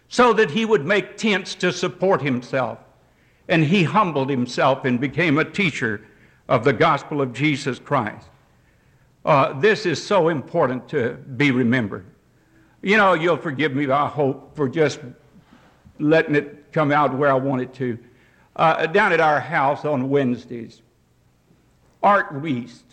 so 0.10 0.34
that 0.34 0.52
he 0.52 0.66
would 0.66 0.86
make 0.86 1.16
tents 1.16 1.56
to 1.56 1.72
support 1.72 2.22
himself. 2.22 2.78
And 3.48 3.64
he 3.64 3.86
humbled 3.86 4.30
himself 4.30 4.84
and 4.84 5.00
became 5.00 5.38
a 5.38 5.50
teacher 5.50 6.06
of 6.50 6.66
the 6.66 6.74
gospel 6.74 7.22
of 7.22 7.32
Jesus 7.32 7.80
Christ. 7.80 8.28
Uh, 9.24 9.58
this 9.62 9.86
is 9.86 10.06
so 10.06 10.28
important 10.28 10.90
to 10.90 11.14
be 11.38 11.52
remembered. 11.52 12.06
You 12.82 12.98
know, 12.98 13.14
you'll 13.14 13.38
forgive 13.38 13.74
me, 13.74 13.90
I 13.90 14.10
hope, 14.10 14.58
for 14.58 14.68
just 14.68 15.00
letting 16.00 16.36
it 16.36 16.72
come 16.72 16.92
out 16.92 17.14
where 17.14 17.32
I 17.32 17.36
want 17.36 17.62
it 17.62 17.74
to. 17.76 17.98
Uh, 18.56 18.86
down 18.86 19.12
at 19.12 19.20
our 19.20 19.40
house 19.40 19.86
on 19.86 20.10
Wednesdays, 20.10 20.82
Art 22.02 22.42
Weist 22.42 22.84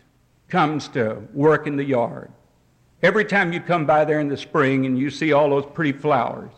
comes 0.48 0.88
to 0.88 1.22
work 1.32 1.66
in 1.66 1.76
the 1.76 1.84
yard. 1.84 2.30
Every 3.02 3.24
time 3.24 3.52
you 3.52 3.60
come 3.60 3.84
by 3.86 4.04
there 4.04 4.20
in 4.20 4.28
the 4.28 4.36
spring 4.36 4.86
and 4.86 4.98
you 4.98 5.10
see 5.10 5.32
all 5.32 5.50
those 5.50 5.66
pretty 5.66 5.92
flowers, 5.92 6.52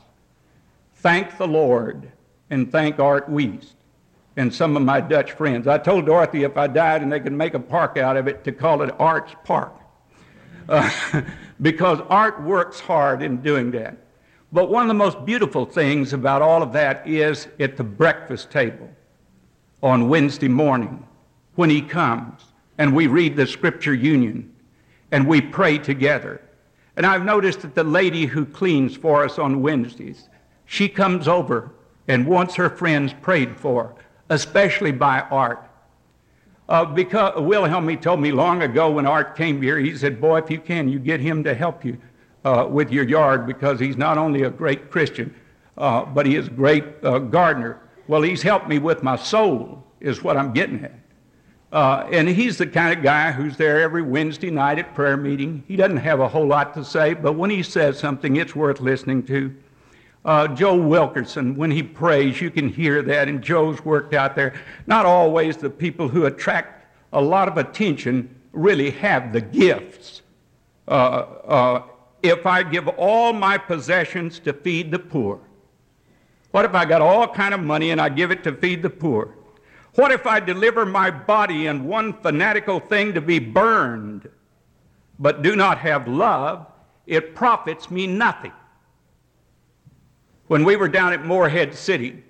thank 0.97 1.39
the 1.39 1.47
Lord 1.47 2.11
and 2.51 2.71
thank 2.71 2.99
Art 2.99 3.31
Weist 3.31 3.75
and 4.37 4.53
some 4.53 4.77
of 4.77 4.83
my 4.83 5.01
Dutch 5.01 5.33
friends. 5.33 5.67
I 5.67 5.79
told 5.79 6.07
Dorothy 6.07 6.45
if 6.45 6.57
I 6.57 6.67
died 6.67 7.03
and 7.03 7.13
they 7.13 7.21
could 7.21 7.33
make 7.33 7.55
a 7.55 7.61
park 7.61 7.97
out 7.97 8.17
of 8.17 8.27
it 8.27 8.45
to 8.45 8.53
call 8.53 8.83
it 8.83 8.95
Art's 8.99 9.35
Park. 9.45 9.75
Uh, 10.67 10.91
because 11.61 12.01
art 12.09 12.43
works 12.43 12.81
hard 12.81 13.23
in 13.23 13.37
doing 13.43 13.71
that. 13.73 13.99
But 14.55 14.71
one 14.71 14.83
of 14.83 14.89
the 14.89 14.95
most 14.95 15.27
beautiful 15.27 15.67
things 15.67 16.13
about 16.13 16.41
all 16.41 16.63
of 16.63 16.73
that 16.75 17.05
is 17.09 17.49
at 17.59 17.77
the 17.77 17.83
breakfast 17.83 18.53
table 18.53 18.89
on 19.83 20.09
Wednesday 20.09 20.47
morning 20.47 21.05
when 21.57 21.71
he 21.71 21.83
comes 21.83 22.41
and 22.79 22.95
we 22.95 23.09
read 23.09 23.35
the 23.35 23.49
scripture 23.49 23.95
union 23.95 24.55
and 25.11 25.27
we 25.27 25.41
pray 25.41 25.77
together. 25.77 26.41
And 26.97 27.05
I've 27.05 27.25
noticed 27.25 27.63
that 27.63 27.75
the 27.75 27.83
lady 27.83 28.27
who 28.27 28.47
cleans 28.47 28.97
for 28.97 29.25
us 29.25 29.41
on 29.41 29.61
Wednesdays, 29.61 30.29
she 30.67 30.89
comes 30.89 31.27
over 31.27 31.73
and 32.07 32.25
wants 32.25 32.55
her 32.55 32.71
friends 32.71 33.13
prayed 33.23 33.57
for, 33.59 33.97
especially 34.29 34.93
by 34.93 35.23
art. 35.33 35.69
Uh, 36.69 36.85
because 36.85 37.43
Wilhelm, 37.43 37.89
he 37.89 37.97
told 37.97 38.21
me 38.21 38.31
long 38.31 38.63
ago 38.63 38.89
when 38.89 39.05
Art 39.05 39.37
came 39.37 39.61
here, 39.61 39.81
he 39.81 39.97
said, 39.97 40.21
Boy, 40.21 40.39
if 40.39 40.49
you 40.49 40.61
can, 40.61 40.89
you 40.89 41.01
get 41.01 41.19
him 41.19 41.43
to 41.43 41.55
help 41.55 41.85
you 41.85 41.99
uh, 42.45 42.67
with 42.69 42.91
your 42.91 43.05
yard 43.05 43.47
because 43.47 43.81
he's 43.81 43.97
not 43.97 44.19
only 44.19 44.43
a 44.43 44.51
great 44.51 44.91
Christian, 44.91 45.35
uh, 45.77 46.05
but 46.05 46.27
he 46.27 46.37
is 46.37 46.47
a 46.47 46.51
great 46.51 46.85
uh, 47.03 47.19
gardener. 47.19 47.81
Well, 48.07 48.23
he's 48.23 48.43
helped 48.43 48.69
me 48.69 48.79
with 48.79 49.03
my 49.03 49.17
soul, 49.17 49.85
is 50.01 50.23
what 50.23 50.37
I'm 50.37 50.53
getting 50.53 50.85
at. 50.85 50.99
Uh, 51.73 52.07
and 52.13 52.29
he's 52.29 52.57
the 52.57 52.67
kind 52.67 52.97
of 52.97 53.03
guy 53.03 53.33
who's 53.33 53.57
there 53.57 53.81
every 53.81 54.03
Wednesday 54.03 54.51
night 54.51 54.79
at 54.79 54.95
prayer 54.95 55.17
meeting. 55.17 55.65
He 55.67 55.75
doesn't 55.75 55.97
have 55.97 56.21
a 56.21 56.29
whole 56.29 56.47
lot 56.47 56.73
to 56.75 56.85
say, 56.85 57.15
but 57.15 57.33
when 57.33 57.51
he 57.51 57.65
says 57.65 57.99
something, 57.99 58.37
it's 58.37 58.55
worth 58.55 58.81
listening 58.81 59.25
to. 59.25 59.53
Uh, 60.25 60.49
Joe 60.49 60.77
Wilkerson, 60.77 61.57
when 61.57 61.71
he 61.71 61.83
prays, 61.83 62.41
you 62.41 62.51
can 62.51 62.69
hear 62.69 63.03
that, 63.03 63.29
and 63.29 63.43
Joe's 63.43 63.85
worked 63.85 64.15
out 64.15 64.37
there. 64.37 64.55
Not 64.87 65.05
always 65.05 65.57
the 65.57 65.69
people 65.69 66.09
who 66.09 66.27
attract 66.27 66.87
a 67.13 67.21
lot 67.21 67.49
of 67.49 67.59
attention 67.59 68.35
really 68.53 68.91
have 68.91 69.33
the 69.33 69.41
gifts. 69.41 70.23
Uh, 70.87 70.91
uh, 70.91 71.83
if 72.25 72.47
I 72.47 72.63
give 72.63 72.89
all 72.89 73.35
my 73.35 73.59
possessions 73.59 74.39
to 74.41 74.55
feed 74.55 74.91
the 74.91 74.99
poor? 74.99 75.41
What 76.53 76.65
if 76.65 76.75
I 76.75 76.87
got 76.87 77.03
all 77.03 77.29
kind 77.29 77.53
of 77.53 77.61
money 77.61 77.91
and 77.91 78.01
I 78.01 78.09
give 78.09 78.31
it 78.31 78.43
to 78.45 78.53
feed 78.55 78.83
the 78.83 78.89
poor? 78.89 79.35
What 79.97 80.11
if 80.11 80.27
I 80.27 80.41
deliver 80.41 80.87
my 80.87 81.11
body 81.11 81.67
in 81.67 81.85
one 81.85 82.15
fanatical 82.15 82.81
thing 82.81 83.13
to 83.13 83.21
be 83.21 83.39
burned, 83.39 84.29
but 85.19 85.43
do 85.43 85.55
not 85.55 85.77
have 85.79 86.09
love? 86.09 86.67
It 87.07 87.35
profits 87.35 87.91
me 87.91 88.07
nothing. 88.07 88.53
When 90.47 90.65
we 90.65 90.77
were 90.77 90.89
down 90.89 91.13
at 91.13 91.27
Morehead 91.27 91.75
City, 91.75 92.25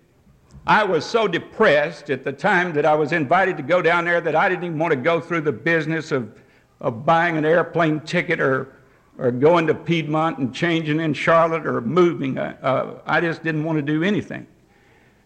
I 0.66 0.82
was 0.82 1.04
so 1.04 1.28
depressed 1.28 2.10
at 2.10 2.24
the 2.24 2.32
time 2.32 2.72
that 2.72 2.84
I 2.84 2.94
was 2.94 3.12
invited 3.12 3.56
to 3.58 3.62
go 3.62 3.80
down 3.80 4.06
there 4.06 4.20
that 4.20 4.34
I 4.34 4.48
didn't 4.48 4.64
even 4.64 4.78
want 4.78 4.90
to 4.90 4.96
go 4.96 5.20
through 5.20 5.42
the 5.42 5.52
business 5.52 6.10
of, 6.10 6.36
of 6.80 7.06
buying 7.06 7.36
an 7.36 7.44
airplane 7.44 8.00
ticket 8.00 8.40
or, 8.40 8.73
or 9.18 9.30
going 9.30 9.66
to 9.66 9.74
Piedmont 9.74 10.38
and 10.38 10.54
changing 10.54 11.00
in 11.00 11.14
Charlotte 11.14 11.66
or 11.66 11.80
moving. 11.80 12.38
Uh, 12.38 13.00
I 13.06 13.20
just 13.20 13.42
didn't 13.42 13.64
want 13.64 13.78
to 13.78 13.82
do 13.82 14.02
anything. 14.02 14.46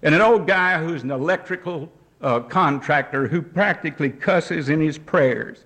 And 0.02 0.14
an 0.14 0.20
old 0.20 0.46
guy 0.46 0.82
who's 0.82 1.02
an 1.02 1.10
electrical 1.10 1.90
uh, 2.20 2.40
contractor 2.40 3.26
who 3.26 3.42
practically 3.42 4.10
cusses 4.10 4.68
in 4.68 4.80
his 4.80 4.98
prayers. 4.98 5.64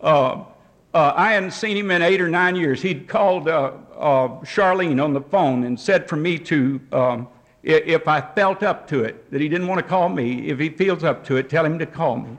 Uh, 0.00 0.44
uh, 0.92 1.12
I 1.16 1.32
hadn't 1.32 1.50
seen 1.50 1.76
him 1.76 1.90
in 1.90 2.02
eight 2.02 2.20
or 2.20 2.28
nine 2.28 2.54
years. 2.54 2.80
He'd 2.80 3.08
called 3.08 3.48
uh, 3.48 3.72
uh, 3.96 4.28
Charlene 4.44 5.02
on 5.02 5.12
the 5.12 5.20
phone 5.20 5.64
and 5.64 5.78
said 5.78 6.08
for 6.08 6.16
me 6.16 6.38
to, 6.38 6.80
um, 6.92 7.28
if 7.64 8.06
I 8.06 8.20
felt 8.20 8.62
up 8.62 8.86
to 8.88 9.02
it, 9.02 9.30
that 9.32 9.40
he 9.40 9.48
didn't 9.48 9.66
want 9.66 9.80
to 9.80 9.86
call 9.86 10.08
me. 10.08 10.48
If 10.48 10.58
he 10.58 10.68
feels 10.68 11.02
up 11.02 11.24
to 11.26 11.36
it, 11.36 11.50
tell 11.50 11.64
him 11.64 11.78
to 11.80 11.86
call 11.86 12.16
me. 12.16 12.38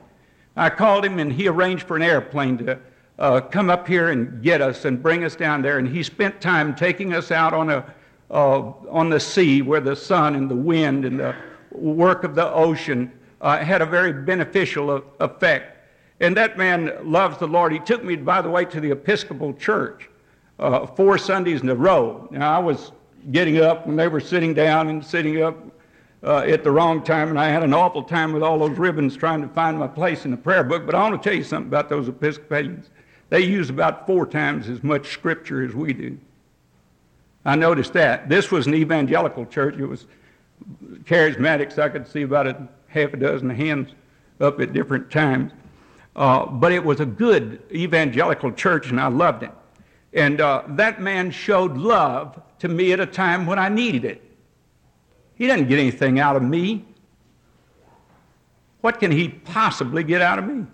I 0.56 0.70
called 0.70 1.04
him 1.04 1.18
and 1.18 1.30
he 1.30 1.48
arranged 1.48 1.86
for 1.86 1.96
an 1.96 2.02
airplane 2.02 2.56
to 2.58 2.78
uh, 3.18 3.40
come 3.40 3.70
up 3.70 3.86
here 3.88 4.10
and 4.10 4.42
get 4.42 4.60
us 4.60 4.84
and 4.84 5.02
bring 5.02 5.24
us 5.24 5.36
down 5.36 5.62
there. 5.62 5.78
And 5.78 5.88
he 5.88 6.02
spent 6.02 6.40
time 6.40 6.74
taking 6.74 7.14
us 7.14 7.30
out 7.30 7.54
on, 7.54 7.70
a, 7.70 7.94
uh, 8.30 8.72
on 8.90 9.10
the 9.10 9.20
sea 9.20 9.62
where 9.62 9.80
the 9.80 9.96
sun 9.96 10.34
and 10.34 10.50
the 10.50 10.56
wind 10.56 11.04
and 11.04 11.18
the 11.18 11.34
work 11.70 12.24
of 12.24 12.34
the 12.34 12.50
ocean 12.52 13.12
uh, 13.40 13.58
had 13.58 13.82
a 13.82 13.86
very 13.86 14.12
beneficial 14.12 15.02
effect. 15.20 15.72
And 16.20 16.36
that 16.36 16.56
man 16.56 16.92
loves 17.02 17.38
the 17.38 17.46
Lord. 17.46 17.72
He 17.72 17.78
took 17.78 18.02
me, 18.02 18.16
by 18.16 18.40
the 18.40 18.48
way, 18.48 18.64
to 18.66 18.80
the 18.80 18.90
Episcopal 18.90 19.52
Church 19.54 20.08
uh, 20.58 20.86
four 20.86 21.18
Sundays 21.18 21.62
in 21.62 21.68
a 21.68 21.74
row. 21.74 22.28
Now, 22.30 22.56
I 22.56 22.58
was 22.58 22.92
getting 23.30 23.58
up 23.58 23.86
when 23.86 23.96
they 23.96 24.08
were 24.08 24.20
sitting 24.20 24.54
down 24.54 24.88
and 24.88 25.04
sitting 25.04 25.42
up 25.42 25.56
uh, 26.22 26.38
at 26.38 26.64
the 26.64 26.70
wrong 26.70 27.02
time, 27.02 27.28
and 27.28 27.38
I 27.38 27.48
had 27.48 27.62
an 27.62 27.74
awful 27.74 28.02
time 28.02 28.32
with 28.32 28.42
all 28.42 28.58
those 28.58 28.78
ribbons 28.78 29.16
trying 29.16 29.42
to 29.42 29.48
find 29.48 29.78
my 29.78 29.88
place 29.88 30.24
in 30.24 30.30
the 30.30 30.36
prayer 30.36 30.64
book. 30.64 30.86
But 30.86 30.94
I 30.94 31.02
want 31.02 31.22
to 31.22 31.28
tell 31.28 31.36
you 31.36 31.44
something 31.44 31.68
about 31.68 31.88
those 31.88 32.08
Episcopalians. 32.08 32.90
They 33.28 33.40
use 33.40 33.70
about 33.70 34.06
four 34.06 34.26
times 34.26 34.68
as 34.68 34.82
much 34.82 35.08
scripture 35.08 35.64
as 35.64 35.74
we 35.74 35.92
do. 35.92 36.18
I 37.44 37.56
noticed 37.56 37.92
that. 37.92 38.28
This 38.28 38.50
was 38.50 38.66
an 38.66 38.74
evangelical 38.74 39.46
church. 39.46 39.76
It 39.78 39.86
was 39.86 40.06
charismatics. 41.04 41.78
I 41.78 41.88
could 41.88 42.06
see 42.06 42.22
about 42.22 42.46
a 42.46 42.68
half 42.88 43.12
a 43.12 43.16
dozen 43.16 43.50
hands 43.50 43.92
up 44.40 44.60
at 44.60 44.72
different 44.72 45.10
times. 45.10 45.52
Uh, 46.14 46.46
but 46.46 46.72
it 46.72 46.82
was 46.82 47.00
a 47.00 47.06
good 47.06 47.62
evangelical 47.70 48.50
church, 48.52 48.90
and 48.90 49.00
I 49.00 49.08
loved 49.08 49.42
it. 49.42 49.50
And 50.12 50.40
uh, 50.40 50.62
that 50.68 51.00
man 51.00 51.30
showed 51.30 51.76
love 51.76 52.40
to 52.60 52.68
me 52.68 52.92
at 52.92 53.00
a 53.00 53.06
time 53.06 53.46
when 53.46 53.58
I 53.58 53.68
needed 53.68 54.04
it. 54.04 54.22
He 55.34 55.46
didn't 55.46 55.68
get 55.68 55.78
anything 55.78 56.18
out 56.18 56.36
of 56.36 56.42
me. 56.42 56.86
What 58.80 58.98
can 58.98 59.10
he 59.10 59.28
possibly 59.28 60.02
get 60.04 60.22
out 60.22 60.38
of 60.38 60.46
me? 60.46 60.66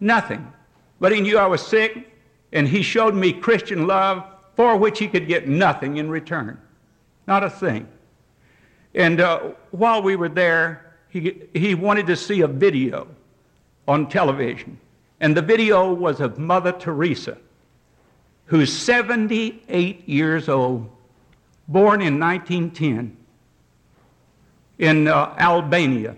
Nothing. 0.00 0.52
But 0.98 1.12
he 1.12 1.20
knew 1.20 1.38
I 1.38 1.46
was 1.46 1.64
sick, 1.64 2.12
and 2.52 2.66
he 2.66 2.82
showed 2.82 3.14
me 3.14 3.32
Christian 3.32 3.86
love 3.86 4.24
for 4.54 4.76
which 4.76 4.98
he 4.98 5.08
could 5.08 5.28
get 5.28 5.46
nothing 5.46 5.98
in 5.98 6.08
return. 6.08 6.60
Not 7.26 7.44
a 7.44 7.50
thing. 7.50 7.86
And 8.94 9.20
uh, 9.20 9.50
while 9.72 10.02
we 10.02 10.16
were 10.16 10.30
there, 10.30 10.94
he, 11.10 11.42
he 11.52 11.74
wanted 11.74 12.06
to 12.06 12.16
see 12.16 12.40
a 12.40 12.48
video 12.48 13.06
on 13.86 14.08
television. 14.08 14.78
And 15.20 15.36
the 15.36 15.42
video 15.42 15.92
was 15.92 16.20
of 16.20 16.38
Mother 16.38 16.72
Teresa, 16.72 17.36
who's 18.46 18.72
78 18.72 20.08
years 20.08 20.48
old, 20.48 20.90
born 21.68 22.00
in 22.00 22.18
1910 22.18 23.16
in 24.78 25.08
uh, 25.08 25.34
Albania. 25.38 26.16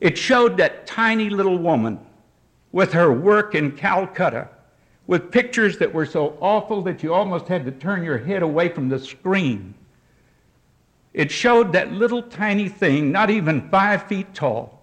It 0.00 0.18
showed 0.18 0.56
that 0.58 0.86
tiny 0.86 1.30
little 1.30 1.58
woman 1.58 2.03
with 2.74 2.92
her 2.92 3.12
work 3.12 3.54
in 3.54 3.70
Calcutta, 3.70 4.48
with 5.06 5.30
pictures 5.30 5.78
that 5.78 5.94
were 5.94 6.04
so 6.04 6.36
awful 6.40 6.82
that 6.82 7.04
you 7.04 7.14
almost 7.14 7.46
had 7.46 7.64
to 7.64 7.70
turn 7.70 8.02
your 8.02 8.18
head 8.18 8.42
away 8.42 8.68
from 8.68 8.88
the 8.88 8.98
screen. 8.98 9.72
It 11.12 11.30
showed 11.30 11.72
that 11.72 11.92
little 11.92 12.20
tiny 12.20 12.68
thing, 12.68 13.12
not 13.12 13.30
even 13.30 13.70
five 13.70 14.08
feet 14.08 14.34
tall, 14.34 14.82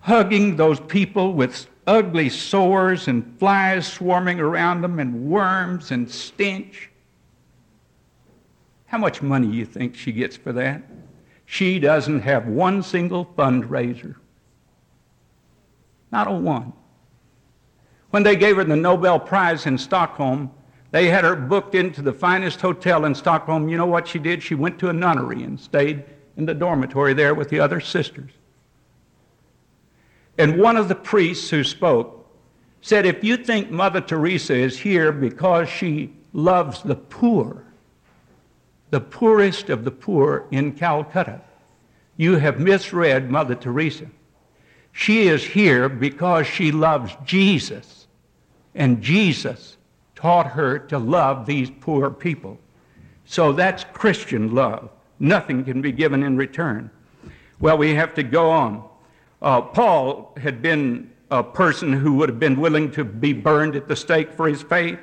hugging 0.00 0.56
those 0.56 0.80
people 0.80 1.34
with 1.34 1.68
ugly 1.86 2.28
sores 2.28 3.06
and 3.06 3.38
flies 3.38 3.86
swarming 3.86 4.40
around 4.40 4.80
them 4.80 4.98
and 4.98 5.26
worms 5.26 5.92
and 5.92 6.10
stench. 6.10 6.90
How 8.86 8.98
much 8.98 9.22
money 9.22 9.46
do 9.46 9.54
you 9.54 9.66
think 9.66 9.94
she 9.94 10.10
gets 10.10 10.36
for 10.36 10.52
that? 10.52 10.82
She 11.46 11.78
doesn't 11.78 12.22
have 12.22 12.48
one 12.48 12.82
single 12.82 13.24
fundraiser. 13.24 14.16
Not 16.12 16.28
a 16.28 16.32
one. 16.32 16.74
When 18.10 18.22
they 18.22 18.36
gave 18.36 18.56
her 18.56 18.64
the 18.64 18.76
Nobel 18.76 19.18
Prize 19.18 19.66
in 19.66 19.78
Stockholm, 19.78 20.50
they 20.90 21.08
had 21.08 21.24
her 21.24 21.34
booked 21.34 21.74
into 21.74 22.02
the 22.02 22.12
finest 22.12 22.60
hotel 22.60 23.06
in 23.06 23.14
Stockholm. 23.14 23.70
You 23.70 23.78
know 23.78 23.86
what 23.86 24.06
she 24.06 24.18
did? 24.18 24.42
She 24.42 24.54
went 24.54 24.78
to 24.80 24.90
a 24.90 24.92
nunnery 24.92 25.42
and 25.42 25.58
stayed 25.58 26.04
in 26.36 26.44
the 26.44 26.52
dormitory 26.52 27.14
there 27.14 27.34
with 27.34 27.48
the 27.48 27.58
other 27.58 27.80
sisters. 27.80 28.30
And 30.36 30.58
one 30.58 30.76
of 30.76 30.88
the 30.88 30.94
priests 30.94 31.48
who 31.48 31.64
spoke 31.64 32.28
said, 32.82 33.06
If 33.06 33.24
you 33.24 33.38
think 33.38 33.70
Mother 33.70 34.02
Teresa 34.02 34.54
is 34.54 34.78
here 34.78 35.12
because 35.12 35.70
she 35.70 36.12
loves 36.34 36.82
the 36.82 36.96
poor, 36.96 37.64
the 38.90 39.00
poorest 39.00 39.70
of 39.70 39.84
the 39.84 39.90
poor 39.90 40.46
in 40.50 40.72
Calcutta, 40.72 41.40
you 42.18 42.36
have 42.36 42.60
misread 42.60 43.30
Mother 43.30 43.54
Teresa. 43.54 44.06
She 44.92 45.26
is 45.26 45.42
here 45.42 45.88
because 45.88 46.46
she 46.46 46.70
loves 46.70 47.16
Jesus, 47.24 48.06
and 48.74 49.02
Jesus 49.02 49.76
taught 50.14 50.48
her 50.48 50.78
to 50.78 50.98
love 50.98 51.46
these 51.46 51.70
poor 51.80 52.10
people. 52.10 52.58
So 53.24 53.52
that's 53.52 53.84
Christian 53.92 54.54
love. 54.54 54.90
Nothing 55.18 55.64
can 55.64 55.80
be 55.80 55.92
given 55.92 56.22
in 56.22 56.36
return. 56.36 56.90
Well, 57.58 57.78
we 57.78 57.94
have 57.94 58.14
to 58.14 58.22
go 58.22 58.50
on. 58.50 58.84
Uh, 59.40 59.62
Paul 59.62 60.32
had 60.36 60.62
been 60.62 61.10
a 61.30 61.42
person 61.42 61.92
who 61.92 62.14
would 62.14 62.28
have 62.28 62.38
been 62.38 62.60
willing 62.60 62.90
to 62.92 63.04
be 63.04 63.32
burned 63.32 63.74
at 63.74 63.88
the 63.88 63.96
stake 63.96 64.32
for 64.32 64.46
his 64.46 64.62
faith, 64.62 64.98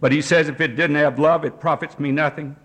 but 0.00 0.12
he 0.12 0.22
says, 0.22 0.48
if 0.48 0.60
it 0.60 0.76
didn't 0.76 0.96
have 0.96 1.18
love, 1.18 1.44
it 1.44 1.60
profits 1.60 1.98
me 1.98 2.10
nothing. 2.10 2.56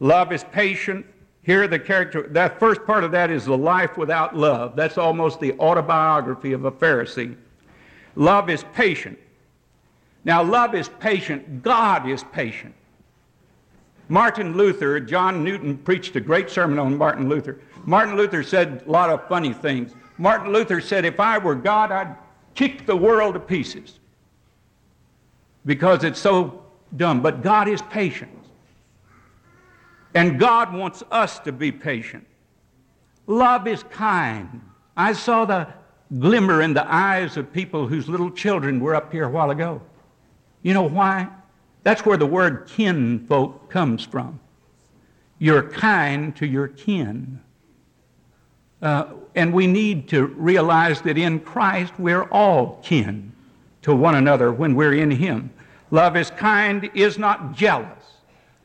Love 0.00 0.32
is 0.32 0.44
patient. 0.44 1.06
Here, 1.42 1.66
the 1.66 1.78
character, 1.78 2.28
that 2.28 2.60
first 2.60 2.84
part 2.86 3.02
of 3.02 3.10
that 3.12 3.30
is 3.30 3.44
the 3.44 3.56
life 3.56 3.96
without 3.96 4.36
love. 4.36 4.76
That's 4.76 4.96
almost 4.96 5.40
the 5.40 5.58
autobiography 5.58 6.52
of 6.52 6.64
a 6.64 6.70
Pharisee. 6.70 7.36
Love 8.14 8.48
is 8.48 8.64
patient. 8.74 9.18
Now, 10.24 10.42
love 10.42 10.74
is 10.74 10.88
patient. 11.00 11.62
God 11.62 12.08
is 12.08 12.22
patient. 12.32 12.74
Martin 14.08 14.56
Luther, 14.56 15.00
John 15.00 15.42
Newton 15.42 15.78
preached 15.78 16.14
a 16.14 16.20
great 16.20 16.48
sermon 16.48 16.78
on 16.78 16.96
Martin 16.96 17.28
Luther. 17.28 17.58
Martin 17.86 18.16
Luther 18.16 18.42
said 18.42 18.84
a 18.86 18.90
lot 18.90 19.10
of 19.10 19.26
funny 19.26 19.52
things. 19.52 19.94
Martin 20.18 20.52
Luther 20.52 20.80
said, 20.80 21.04
If 21.04 21.18
I 21.18 21.38
were 21.38 21.54
God, 21.54 21.90
I'd 21.90 22.14
kick 22.54 22.86
the 22.86 22.96
world 22.96 23.34
to 23.34 23.40
pieces 23.40 23.98
because 25.66 26.04
it's 26.04 26.20
so 26.20 26.62
dumb. 26.96 27.22
But 27.22 27.42
God 27.42 27.68
is 27.68 27.82
patient. 27.82 28.30
And 30.14 30.38
God 30.38 30.74
wants 30.74 31.02
us 31.10 31.38
to 31.40 31.52
be 31.52 31.72
patient. 31.72 32.26
Love 33.26 33.66
is 33.66 33.82
kind. 33.84 34.60
I 34.96 35.12
saw 35.12 35.44
the 35.44 35.68
glimmer 36.18 36.60
in 36.60 36.74
the 36.74 36.92
eyes 36.92 37.36
of 37.36 37.52
people 37.52 37.86
whose 37.86 38.08
little 38.08 38.30
children 38.30 38.80
were 38.80 38.94
up 38.94 39.10
here 39.10 39.24
a 39.24 39.30
while 39.30 39.50
ago. 39.50 39.80
You 40.62 40.74
know 40.74 40.82
why? 40.82 41.28
That's 41.82 42.04
where 42.04 42.16
the 42.16 42.26
word 42.26 42.68
kinfolk 42.68 43.70
comes 43.70 44.04
from. 44.04 44.38
You're 45.38 45.68
kind 45.70 46.36
to 46.36 46.46
your 46.46 46.68
kin. 46.68 47.40
Uh, 48.80 49.06
and 49.34 49.52
we 49.52 49.66
need 49.66 50.08
to 50.10 50.26
realize 50.26 51.00
that 51.02 51.16
in 51.16 51.40
Christ 51.40 51.92
we're 51.98 52.24
all 52.24 52.78
kin 52.82 53.32
to 53.82 53.94
one 53.94 54.14
another 54.14 54.52
when 54.52 54.74
we're 54.74 54.94
in 54.94 55.10
Him. 55.10 55.50
Love 55.90 56.16
is 56.16 56.30
kind, 56.30 56.90
is 56.94 57.18
not 57.18 57.54
jealous. 57.54 58.01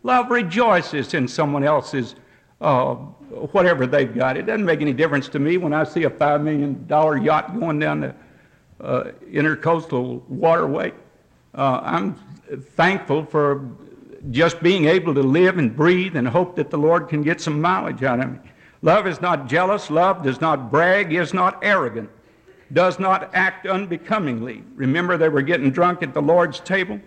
Love 0.08 0.32
rejoices 0.32 1.14
in 1.14 1.28
someone 1.28 1.66
else's 1.66 2.16
uh, 2.62 2.94
whatever 3.52 3.86
they've 3.86 4.16
got. 4.16 4.38
It 4.38 4.46
doesn't 4.46 4.64
make 4.64 4.80
any 4.80 4.94
difference 4.94 5.28
to 5.28 5.38
me 5.38 5.58
when 5.58 5.74
I 5.74 5.84
see 5.84 6.06
a 6.06 6.10
$5 6.10 6.44
million 6.44 6.88
yacht 7.26 7.60
going 7.60 7.78
down 7.78 8.00
the 8.00 8.16
uh, 8.80 9.12
intercoastal 9.30 10.26
waterway. 10.30 10.94
Uh, 11.54 11.82
I'm 11.84 12.16
thankful 12.78 13.26
for 13.26 13.70
just 14.32 14.64
being 14.64 14.86
able 14.86 15.14
to 15.14 15.22
live 15.22 15.58
and 15.58 15.76
breathe 15.76 16.16
and 16.16 16.26
hope 16.26 16.56
that 16.56 16.70
the 16.70 16.78
Lord 16.78 17.10
can 17.10 17.22
get 17.22 17.42
some 17.42 17.60
mileage 17.60 18.02
out 18.02 18.22
of 18.22 18.32
me. 18.32 18.40
Love 18.84 19.08
is 19.08 19.20
not 19.20 19.50
jealous. 19.50 19.90
Love 19.90 20.24
does 20.24 20.40
not 20.40 20.72
brag, 20.72 21.12
is 21.12 21.34
not 21.34 21.60
arrogant, 21.62 22.10
does 22.72 22.98
not 22.98 23.30
act 23.36 23.68
unbecomingly. 23.68 24.64
Remember, 24.74 25.18
they 25.18 25.28
were 25.28 25.42
getting 25.42 25.70
drunk 25.70 26.02
at 26.02 26.14
the 26.14 26.22
Lord's 26.22 26.62
table? 26.62 26.98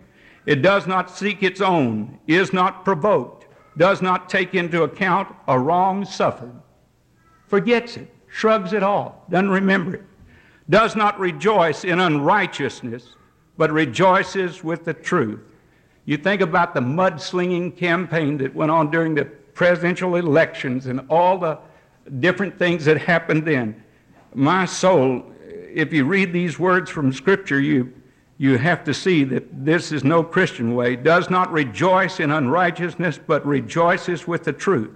It 0.47 0.63
does 0.63 0.87
not 0.87 1.11
seek 1.11 1.43
its 1.43 1.61
own, 1.61 2.19
is 2.27 2.53
not 2.53 2.85
provoked, 2.85 3.47
does 3.77 4.03
not 4.03 4.29
take 4.29 4.55
into 4.55 4.83
account 4.83 5.35
a 5.47 5.59
wrong 5.59 6.05
suffered, 6.05 6.55
forgets 7.47 7.97
it, 7.97 8.13
shrugs 8.29 8.73
it 8.73 8.83
off, 8.83 9.15
doesn't 9.29 9.51
remember 9.51 9.97
it, 9.97 10.05
does 10.69 10.97
not 10.97 11.19
rejoice 11.19 11.85
in 11.85 12.01
unrighteousness, 12.01 13.15
but 13.57 13.71
rejoices 13.71 14.65
with 14.65 14.85
the 14.85 14.95
truth. 14.95 15.41
You 16.07 16.17
think 16.17 16.41
about 16.41 16.75
the 16.75 16.81
mudslinging 16.81 17.77
campaign 17.77 18.39
that 18.39 18.55
went 18.55 18.71
on 18.71 18.91
during 18.91 19.15
the 19.15 19.27
presidential 19.27 20.17
elections 20.17 20.87
and 20.87 21.01
all 21.11 21.39
the 21.39 21.59
different 22.19 22.59
things 22.59 22.85
that 22.87 22.99
happened 22.99 23.45
then. 23.47 23.83
My 24.35 24.65
soul, 24.65 25.25
if 25.43 25.93
you 25.93 26.05
read 26.05 26.33
these 26.33 26.59
words 26.59 26.91
from 26.91 27.13
Scripture, 27.13 27.61
you, 27.61 27.93
you 28.41 28.57
have 28.57 28.85
to 28.85 28.95
see 28.95 29.23
that 29.23 29.67
this 29.67 29.93
is 29.93 30.03
no 30.03 30.23
Christian 30.23 30.75
way. 30.75 30.97
Does 30.97 31.29
not 31.29 31.53
rejoice 31.53 32.21
in 32.21 32.31
unrighteousness, 32.31 33.21
but 33.27 33.45
rejoices 33.45 34.27
with 34.27 34.45
the 34.45 34.53
truth. 34.55 34.93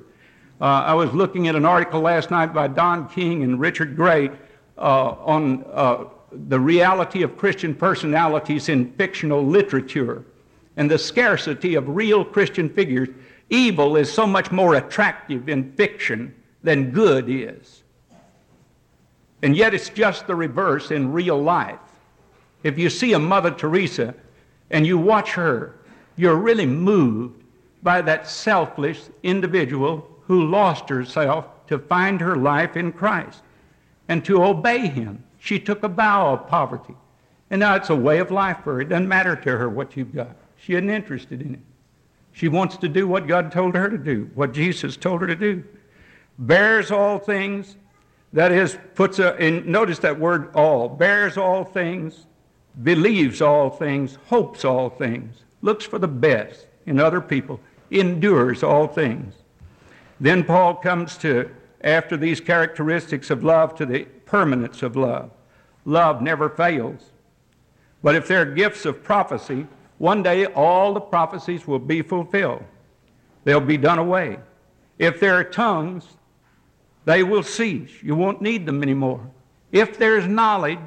Uh, 0.62 0.64
I 0.64 0.94
was 0.94 1.12
looking 1.12 1.46
at 1.46 1.54
an 1.54 1.66
article 1.66 2.00
last 2.00 2.30
night 2.30 2.54
by 2.54 2.68
Don 2.68 3.07
King 3.07 3.42
and 3.42 3.61
Richard 3.61 3.96
Gray 3.96 4.30
uh, 4.78 4.80
on 4.80 5.62
uh, 5.74 6.04
the 6.33 6.59
reality 6.59 7.20
of 7.20 7.37
Christian 7.37 7.74
personalities 7.74 8.70
in 8.70 8.94
fictional 8.94 9.44
literature 9.44 10.24
and 10.78 10.90
the 10.90 10.96
scarcity 10.96 11.74
of 11.74 11.87
real 11.87 12.24
Christian 12.24 12.70
figures. 12.70 13.11
Evil 13.50 13.96
is 13.96 14.11
so 14.11 14.26
much 14.26 14.52
more 14.52 14.76
attractive 14.76 15.50
in 15.50 15.70
fiction 15.74 16.35
than 16.62 16.92
good 16.92 17.26
is. 17.28 17.83
And 19.42 19.54
yet 19.54 19.74
it's 19.74 19.90
just 19.90 20.26
the 20.26 20.35
reverse 20.35 20.90
in 20.90 21.12
real 21.12 21.42
life. 21.42 21.78
If 22.64 22.79
you 22.79 22.90
see 22.90 23.12
a 23.12 23.18
Mother 23.18 23.53
Teresa 23.53 24.14
and 24.70 24.85
you 24.85 24.98
watch 24.98 25.33
her, 25.35 25.77
you're 26.16 26.37
really 26.37 26.66
moved 26.66 27.44
by 27.83 28.00
that 28.03 28.27
selfless 28.27 29.11
individual 29.22 30.09
who 30.27 30.46
lost 30.46 30.88
herself 30.88 31.46
to 31.68 31.79
find 31.79 32.20
her 32.20 32.35
life 32.35 32.77
in 32.77 32.90
Christ 32.90 33.42
and 34.09 34.24
to 34.24 34.42
obey 34.42 34.88
Him. 34.88 35.22
She 35.38 35.61
took 35.61 35.83
a 35.83 35.88
vow 35.88 36.33
of 36.33 36.48
poverty. 36.48 36.94
And 37.50 37.61
now 37.61 37.74
it's 37.74 37.90
a 37.90 37.94
way 37.94 38.18
of 38.18 38.31
life 38.31 38.59
for 38.64 38.74
her. 38.74 38.81
It 38.81 38.88
doesn't 38.88 39.07
matter 39.07 39.37
to 39.37 39.59
her 39.59 39.68
what 39.68 39.96
you've 39.96 40.14
got. 40.14 40.35
She 40.57 40.72
isn't 40.72 40.88
interested 40.88 41.42
in 41.42 41.55
it. 41.55 41.61
She 42.33 42.48
wants 42.48 42.79
to 42.79 42.88
do 42.88 43.07
what 43.07 43.29
God 43.29 43.53
told 43.53 43.74
her 43.74 43.88
to 43.88 43.98
do, 43.98 44.31
what 44.35 44.53
Jesus 44.53 44.96
told 44.96 45.20
her 45.20 45.27
to 45.27 45.37
do. 45.37 45.62
Bears 46.38 46.90
all 46.90 47.18
things, 47.18 47.77
that 48.33 48.50
is, 48.50 48.79
puts 48.94 49.18
a, 49.18 49.35
and 49.37 49.66
notice 49.66 50.00
that 50.00 50.18
word 50.18 50.53
all, 50.55 50.88
bears 50.88 51.37
all 51.37 51.62
things, 51.62 52.27
believes 52.82 53.40
all 53.40 53.70
things, 53.70 54.18
hopes 54.26 54.64
all 54.64 54.90
things, 54.90 55.44
looks 55.62 55.84
for 55.84 55.98
the 55.98 56.08
best 56.08 56.66
in 56.87 56.98
other 56.98 57.20
people, 57.20 57.60
endures 57.90 58.62
all 58.62 58.87
things. 58.87 59.34
Then 60.20 60.44
Paul 60.44 60.74
comes 60.76 61.16
to, 61.18 61.50
after 61.82 62.16
these 62.16 62.40
characteristics 62.40 63.30
of 63.30 63.44
love, 63.44 63.74
to 63.76 63.87
the 63.87 64.04
permanence 64.26 64.82
of 64.82 64.96
love. 64.96 65.30
Love 65.84 66.22
never 66.22 66.48
fails. 66.48 67.10
But 68.02 68.14
if 68.14 68.28
there 68.28 68.42
are 68.42 68.46
gifts 68.46 68.84
of 68.84 69.02
prophecy, 69.02 69.66
one 69.98 70.22
day 70.22 70.46
all 70.46 70.92
the 70.92 71.00
prophecies 71.00 71.66
will 71.66 71.78
be 71.78 72.02
fulfilled. 72.02 72.64
They'll 73.44 73.60
be 73.60 73.76
done 73.76 73.98
away. 73.98 74.38
If 74.98 75.20
there 75.20 75.34
are 75.34 75.44
tongues, 75.44 76.04
they 77.04 77.22
will 77.22 77.42
cease. 77.42 77.90
You 78.02 78.14
won't 78.14 78.42
need 78.42 78.66
them 78.66 78.82
anymore. 78.82 79.30
If 79.72 79.98
there's 79.98 80.26
knowledge, 80.26 80.78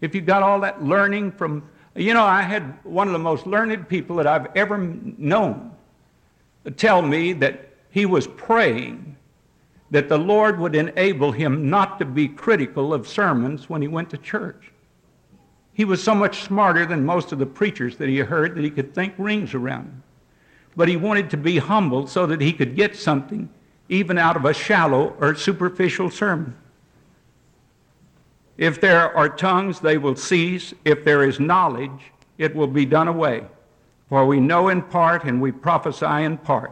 if 0.00 0.14
you've 0.14 0.26
got 0.26 0.42
all 0.42 0.60
that 0.60 0.82
learning 0.82 1.32
from, 1.32 1.68
you 1.94 2.14
know, 2.14 2.24
I 2.24 2.42
had 2.42 2.62
one 2.84 3.06
of 3.06 3.12
the 3.12 3.18
most 3.18 3.46
learned 3.46 3.88
people 3.88 4.16
that 4.16 4.26
I've 4.26 4.48
ever 4.56 4.78
known 4.78 5.72
tell 6.76 7.02
me 7.02 7.32
that 7.34 7.70
he 7.90 8.06
was 8.06 8.26
praying 8.26 9.16
that 9.90 10.08
the 10.08 10.18
Lord 10.18 10.58
would 10.60 10.76
enable 10.76 11.32
him 11.32 11.68
not 11.68 11.98
to 11.98 12.04
be 12.04 12.28
critical 12.28 12.94
of 12.94 13.08
sermons 13.08 13.68
when 13.68 13.82
he 13.82 13.88
went 13.88 14.10
to 14.10 14.18
church. 14.18 14.70
He 15.72 15.84
was 15.84 16.02
so 16.02 16.14
much 16.14 16.42
smarter 16.42 16.86
than 16.86 17.04
most 17.04 17.32
of 17.32 17.38
the 17.38 17.46
preachers 17.46 17.96
that 17.96 18.08
he 18.08 18.18
heard 18.18 18.54
that 18.54 18.64
he 18.64 18.70
could 18.70 18.94
think 18.94 19.14
rings 19.18 19.54
around 19.54 19.84
him. 19.84 20.02
But 20.76 20.88
he 20.88 20.96
wanted 20.96 21.30
to 21.30 21.36
be 21.36 21.58
humble 21.58 22.06
so 22.06 22.26
that 22.26 22.40
he 22.40 22.52
could 22.52 22.76
get 22.76 22.94
something 22.96 23.48
even 23.88 24.18
out 24.18 24.36
of 24.36 24.44
a 24.44 24.54
shallow 24.54 25.16
or 25.18 25.34
superficial 25.34 26.10
sermon. 26.10 26.56
If 28.60 28.78
there 28.78 29.16
are 29.16 29.30
tongues, 29.30 29.80
they 29.80 29.96
will 29.96 30.14
cease. 30.14 30.74
If 30.84 31.02
there 31.02 31.24
is 31.24 31.40
knowledge, 31.40 32.12
it 32.36 32.54
will 32.54 32.66
be 32.66 32.84
done 32.84 33.08
away. 33.08 33.46
For 34.10 34.26
we 34.26 34.38
know 34.38 34.68
in 34.68 34.82
part 34.82 35.24
and 35.24 35.40
we 35.40 35.50
prophesy 35.50 36.24
in 36.24 36.36
part. 36.36 36.70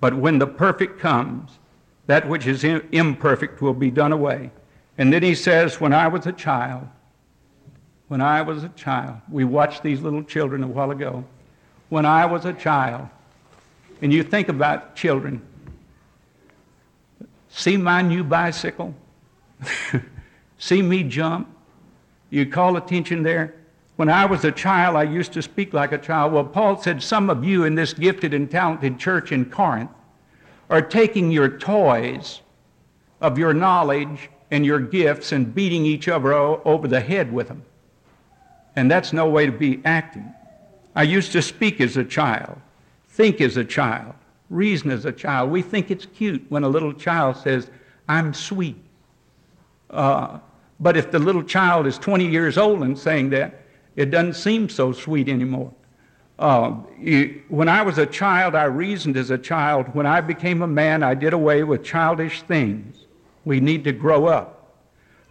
But 0.00 0.14
when 0.14 0.38
the 0.38 0.46
perfect 0.46 1.00
comes, 1.00 1.58
that 2.06 2.28
which 2.28 2.46
is 2.46 2.62
imperfect 2.62 3.60
will 3.60 3.74
be 3.74 3.90
done 3.90 4.12
away. 4.12 4.52
And 4.96 5.12
then 5.12 5.24
he 5.24 5.34
says, 5.34 5.80
When 5.80 5.92
I 5.92 6.06
was 6.06 6.26
a 6.26 6.32
child, 6.32 6.86
when 8.06 8.20
I 8.20 8.42
was 8.42 8.62
a 8.62 8.68
child, 8.68 9.16
we 9.28 9.42
watched 9.42 9.82
these 9.82 10.02
little 10.02 10.22
children 10.22 10.62
a 10.62 10.68
while 10.68 10.92
ago. 10.92 11.24
When 11.88 12.06
I 12.06 12.26
was 12.26 12.44
a 12.44 12.52
child, 12.52 13.08
and 14.02 14.12
you 14.12 14.22
think 14.22 14.48
about 14.48 14.94
children, 14.94 15.42
see 17.48 17.76
my 17.76 18.02
new 18.02 18.22
bicycle, 18.22 18.94
see 20.62 20.80
me 20.80 21.02
jump, 21.02 21.48
you 22.30 22.46
call 22.46 22.76
attention 22.76 23.24
there. 23.24 23.52
When 23.96 24.08
I 24.08 24.26
was 24.26 24.44
a 24.44 24.52
child, 24.52 24.94
I 24.94 25.02
used 25.02 25.32
to 25.32 25.42
speak 25.42 25.72
like 25.72 25.90
a 25.90 25.98
child. 25.98 26.32
Well, 26.32 26.44
Paul 26.44 26.80
said 26.80 27.02
some 27.02 27.28
of 27.30 27.44
you 27.44 27.64
in 27.64 27.74
this 27.74 27.92
gifted 27.92 28.32
and 28.32 28.48
talented 28.48 28.96
church 28.96 29.32
in 29.32 29.46
Corinth 29.46 29.90
are 30.70 30.80
taking 30.80 31.32
your 31.32 31.48
toys 31.58 32.42
of 33.20 33.38
your 33.38 33.52
knowledge 33.52 34.30
and 34.52 34.64
your 34.64 34.78
gifts 34.78 35.32
and 35.32 35.52
beating 35.52 35.84
each 35.84 36.06
other 36.06 36.32
over 36.32 36.86
the 36.86 37.00
head 37.00 37.32
with 37.32 37.48
them. 37.48 37.64
And 38.76 38.88
that's 38.88 39.12
no 39.12 39.28
way 39.28 39.46
to 39.46 39.52
be 39.52 39.82
acting. 39.84 40.32
I 40.94 41.02
used 41.02 41.32
to 41.32 41.42
speak 41.42 41.80
as 41.80 41.96
a 41.96 42.04
child, 42.04 42.56
think 43.08 43.40
as 43.40 43.56
a 43.56 43.64
child, 43.64 44.14
reason 44.48 44.92
as 44.92 45.06
a 45.06 45.12
child. 45.12 45.50
We 45.50 45.60
think 45.60 45.90
it's 45.90 46.06
cute 46.06 46.46
when 46.50 46.62
a 46.62 46.68
little 46.68 46.92
child 46.92 47.36
says, 47.36 47.68
I'm 48.08 48.32
sweet. 48.32 48.76
Uh, 49.90 50.38
but 50.82 50.96
if 50.96 51.12
the 51.12 51.18
little 51.20 51.44
child 51.44 51.86
is 51.86 51.96
20 51.96 52.26
years 52.26 52.58
old 52.58 52.82
and 52.82 52.98
saying 52.98 53.30
that, 53.30 53.60
it 53.94 54.10
doesn't 54.10 54.34
seem 54.34 54.68
so 54.68 54.92
sweet 54.92 55.28
anymore. 55.28 55.72
Uh, 56.40 56.74
you, 56.98 57.40
when 57.48 57.68
I 57.68 57.82
was 57.82 57.98
a 57.98 58.06
child, 58.06 58.56
I 58.56 58.64
reasoned 58.64 59.16
as 59.16 59.30
a 59.30 59.38
child. 59.38 59.94
When 59.94 60.06
I 60.06 60.20
became 60.20 60.60
a 60.60 60.66
man, 60.66 61.04
I 61.04 61.14
did 61.14 61.34
away 61.34 61.62
with 61.62 61.84
childish 61.84 62.42
things. 62.42 63.06
We 63.44 63.60
need 63.60 63.84
to 63.84 63.92
grow 63.92 64.26
up. 64.26 64.74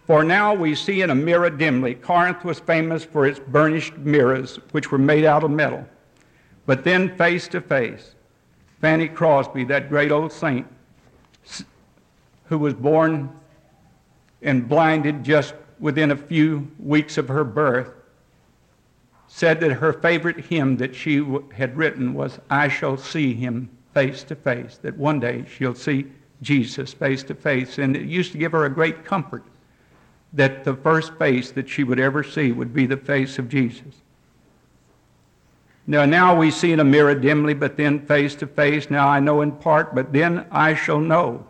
For 0.06 0.24
now 0.24 0.54
we 0.54 0.74
see 0.74 1.02
in 1.02 1.10
a 1.10 1.14
mirror 1.14 1.50
dimly. 1.50 1.96
Corinth 1.96 2.44
was 2.44 2.58
famous 2.58 3.04
for 3.04 3.26
its 3.26 3.38
burnished 3.38 3.98
mirrors, 3.98 4.56
which 4.70 4.90
were 4.90 4.98
made 4.98 5.26
out 5.26 5.44
of 5.44 5.50
metal. 5.50 5.86
But 6.64 6.82
then, 6.82 7.14
face 7.16 7.46
to 7.48 7.60
face, 7.60 8.14
Fanny 8.80 9.08
Crosby, 9.08 9.64
that 9.64 9.90
great 9.90 10.10
old 10.10 10.32
saint, 10.32 10.66
who 12.46 12.58
was 12.58 12.72
born 12.72 13.28
and 14.42 14.68
blinded 14.68 15.24
just 15.24 15.54
within 15.78 16.10
a 16.10 16.16
few 16.16 16.70
weeks 16.78 17.18
of 17.18 17.28
her 17.28 17.44
birth, 17.44 17.92
said 19.28 19.60
that 19.60 19.72
her 19.72 19.92
favorite 19.92 20.44
hymn 20.46 20.76
that 20.76 20.94
she 20.94 21.24
had 21.54 21.76
written 21.76 22.14
was, 22.14 22.38
I 22.50 22.68
shall 22.68 22.96
see 22.96 23.34
him 23.34 23.70
face 23.94 24.22
to 24.24 24.34
face, 24.34 24.78
that 24.82 24.96
one 24.96 25.20
day 25.20 25.44
she'll 25.48 25.74
see 25.74 26.06
Jesus 26.42 26.92
face 26.92 27.22
to 27.24 27.34
face. 27.34 27.78
And 27.78 27.96
it 27.96 28.02
used 28.02 28.32
to 28.32 28.38
give 28.38 28.52
her 28.52 28.64
a 28.64 28.70
great 28.70 29.04
comfort 29.04 29.44
that 30.32 30.64
the 30.64 30.74
first 30.74 31.14
face 31.14 31.50
that 31.52 31.68
she 31.68 31.84
would 31.84 32.00
ever 32.00 32.22
see 32.22 32.52
would 32.52 32.72
be 32.72 32.86
the 32.86 32.96
face 32.96 33.38
of 33.38 33.48
Jesus. 33.48 34.02
Now, 35.86 36.04
now 36.04 36.36
we 36.36 36.50
see 36.50 36.72
in 36.72 36.80
a 36.80 36.84
mirror 36.84 37.14
dimly, 37.14 37.54
but 37.54 37.76
then 37.76 38.06
face 38.06 38.34
to 38.36 38.46
face. 38.46 38.88
Now 38.88 39.08
I 39.08 39.20
know 39.20 39.40
in 39.40 39.52
part, 39.52 39.94
but 39.94 40.12
then 40.12 40.46
I 40.50 40.74
shall 40.74 41.00
know 41.00 41.46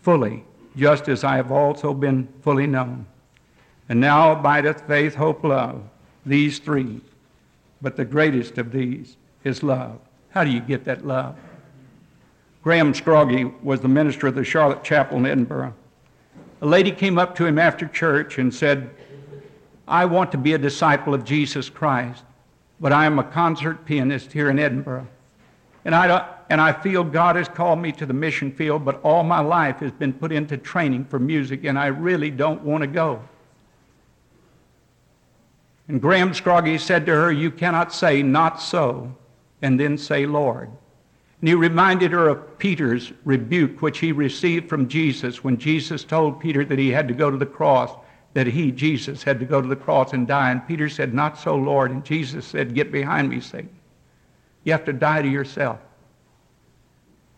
fully, 0.00 0.44
just 0.76 1.08
as 1.08 1.24
I 1.24 1.36
have 1.36 1.50
also 1.50 1.94
been 1.94 2.28
fully 2.42 2.66
known. 2.66 3.06
And 3.88 4.00
now 4.00 4.32
abideth 4.32 4.82
faith, 4.86 5.14
hope, 5.14 5.44
love, 5.44 5.82
these 6.24 6.58
three. 6.58 7.00
But 7.80 7.96
the 7.96 8.04
greatest 8.04 8.58
of 8.58 8.72
these 8.72 9.16
is 9.44 9.62
love. 9.62 9.98
How 10.30 10.44
do 10.44 10.50
you 10.50 10.60
get 10.60 10.84
that 10.84 11.06
love? 11.06 11.36
Graham 12.62 12.92
Scroggie 12.92 13.52
was 13.62 13.80
the 13.80 13.88
minister 13.88 14.26
of 14.26 14.34
the 14.34 14.44
Charlotte 14.44 14.82
Chapel 14.82 15.18
in 15.18 15.26
Edinburgh. 15.26 15.72
A 16.62 16.66
lady 16.66 16.90
came 16.90 17.18
up 17.18 17.36
to 17.36 17.46
him 17.46 17.58
after 17.58 17.86
church 17.86 18.38
and 18.38 18.52
said, 18.52 18.90
I 19.86 20.04
want 20.04 20.32
to 20.32 20.38
be 20.38 20.54
a 20.54 20.58
disciple 20.58 21.14
of 21.14 21.24
Jesus 21.24 21.70
Christ, 21.70 22.24
but 22.80 22.92
I 22.92 23.06
am 23.06 23.18
a 23.18 23.24
concert 23.24 23.84
pianist 23.84 24.32
here 24.32 24.50
in 24.50 24.58
Edinburgh. 24.58 25.06
And 25.84 25.94
I, 25.94 26.26
and 26.48 26.60
I 26.60 26.72
feel 26.72 27.02
God 27.02 27.36
has 27.36 27.48
called 27.48 27.80
me 27.80 27.92
to 27.92 28.06
the 28.06 28.12
mission 28.12 28.52
field, 28.52 28.84
but 28.84 29.00
all 29.02 29.24
my 29.24 29.40
life 29.40 29.78
has 29.78 29.90
been 29.90 30.12
put 30.12 30.30
into 30.30 30.56
training 30.56 31.04
for 31.06 31.18
music, 31.18 31.64
and 31.64 31.78
I 31.78 31.86
really 31.86 32.30
don't 32.30 32.62
want 32.62 32.82
to 32.82 32.86
go. 32.86 33.22
And 35.88 36.00
Graham 36.00 36.32
Scroggie 36.32 36.78
said 36.80 37.06
to 37.06 37.12
her, 37.12 37.32
You 37.32 37.50
cannot 37.50 37.92
say, 37.92 38.22
Not 38.22 38.60
so, 38.60 39.14
and 39.62 39.78
then 39.78 39.98
say, 39.98 40.26
Lord. 40.26 40.70
And 41.40 41.48
he 41.48 41.54
reminded 41.54 42.12
her 42.12 42.28
of 42.28 42.58
Peter's 42.58 43.12
rebuke, 43.24 43.82
which 43.82 43.98
he 43.98 44.12
received 44.12 44.68
from 44.68 44.88
Jesus 44.88 45.44
when 45.44 45.58
Jesus 45.58 46.02
told 46.02 46.40
Peter 46.40 46.64
that 46.64 46.78
he 46.78 46.90
had 46.90 47.08
to 47.08 47.14
go 47.14 47.30
to 47.30 47.36
the 47.36 47.46
cross, 47.46 47.90
that 48.34 48.46
he, 48.46 48.72
Jesus, 48.72 49.22
had 49.22 49.38
to 49.40 49.46
go 49.46 49.60
to 49.60 49.68
the 49.68 49.76
cross 49.76 50.12
and 50.12 50.26
die. 50.26 50.50
And 50.50 50.66
Peter 50.66 50.88
said, 50.88 51.12
Not 51.12 51.38
so, 51.38 51.56
Lord. 51.56 51.90
And 51.90 52.04
Jesus 52.04 52.46
said, 52.46 52.74
Get 52.74 52.90
behind 52.90 53.28
me, 53.30 53.40
Satan. 53.40 53.70
You 54.64 54.72
have 54.72 54.84
to 54.86 54.92
die 54.92 55.22
to 55.22 55.28
yourself. 55.28 55.78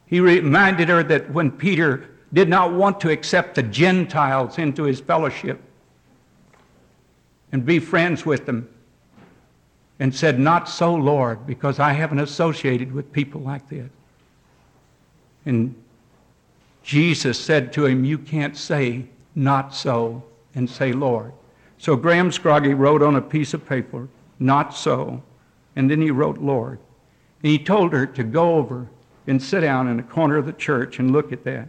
He 0.09 0.21
reminded 0.21 0.89
her 0.89 1.03
that 1.05 1.31
when 1.31 1.51
Peter 1.51 2.09
did 2.33 2.49
not 2.49 2.73
want 2.73 3.01
to 3.01 3.11
accept 3.11 3.55
the 3.55 3.63
Gentiles 3.63 4.59
into 4.59 4.85
his 4.85 5.01
fellowship 5.01 5.61
and 7.53 7.65
be 7.65 7.79
friends 7.79 8.27
with 8.27 8.47
them, 8.47 8.69
and 9.99 10.15
said, 10.15 10.39
Not 10.39 10.69
so, 10.69 10.95
Lord, 10.95 11.47
because 11.47 11.79
I 11.79 11.93
haven't 11.93 12.21
associated 12.21 12.93
with 12.93 13.13
people 13.13 13.41
like 13.41 13.69
this. 13.69 13.91
And 15.45 15.75
Jesus 16.83 17.39
said 17.39 17.73
to 17.73 17.87
him, 17.87 18.05
You 18.05 18.19
can't 18.19 18.57
say, 18.57 19.07
Not 19.35 19.75
so, 19.75 20.23
and 20.55 20.69
say, 20.69 20.93
Lord. 20.93 21.33
So 21.79 21.97
Graham 21.97 22.31
Scroggie 22.31 22.75
wrote 22.77 23.03
on 23.03 23.17
a 23.17 23.21
piece 23.21 23.55
of 23.55 23.67
paper, 23.67 24.09
Not 24.39 24.75
so, 24.75 25.23
and 25.75 25.91
then 25.91 26.01
he 26.01 26.11
wrote, 26.11 26.39
Lord. 26.39 26.79
And 27.43 27.51
he 27.51 27.59
told 27.59 27.93
her 27.93 28.07
to 28.07 28.25
go 28.25 28.57
over 28.57 28.89
and 29.29 29.43
sit 29.43 29.61
down 29.61 29.89
in 29.89 30.01
a 30.01 30.03
corner 30.03 30.37
of 30.37 30.47
the 30.47 30.53
church 30.53 30.99
and 30.99 31.13
look 31.13 31.33
at 31.33 31.45
that. 31.45 31.69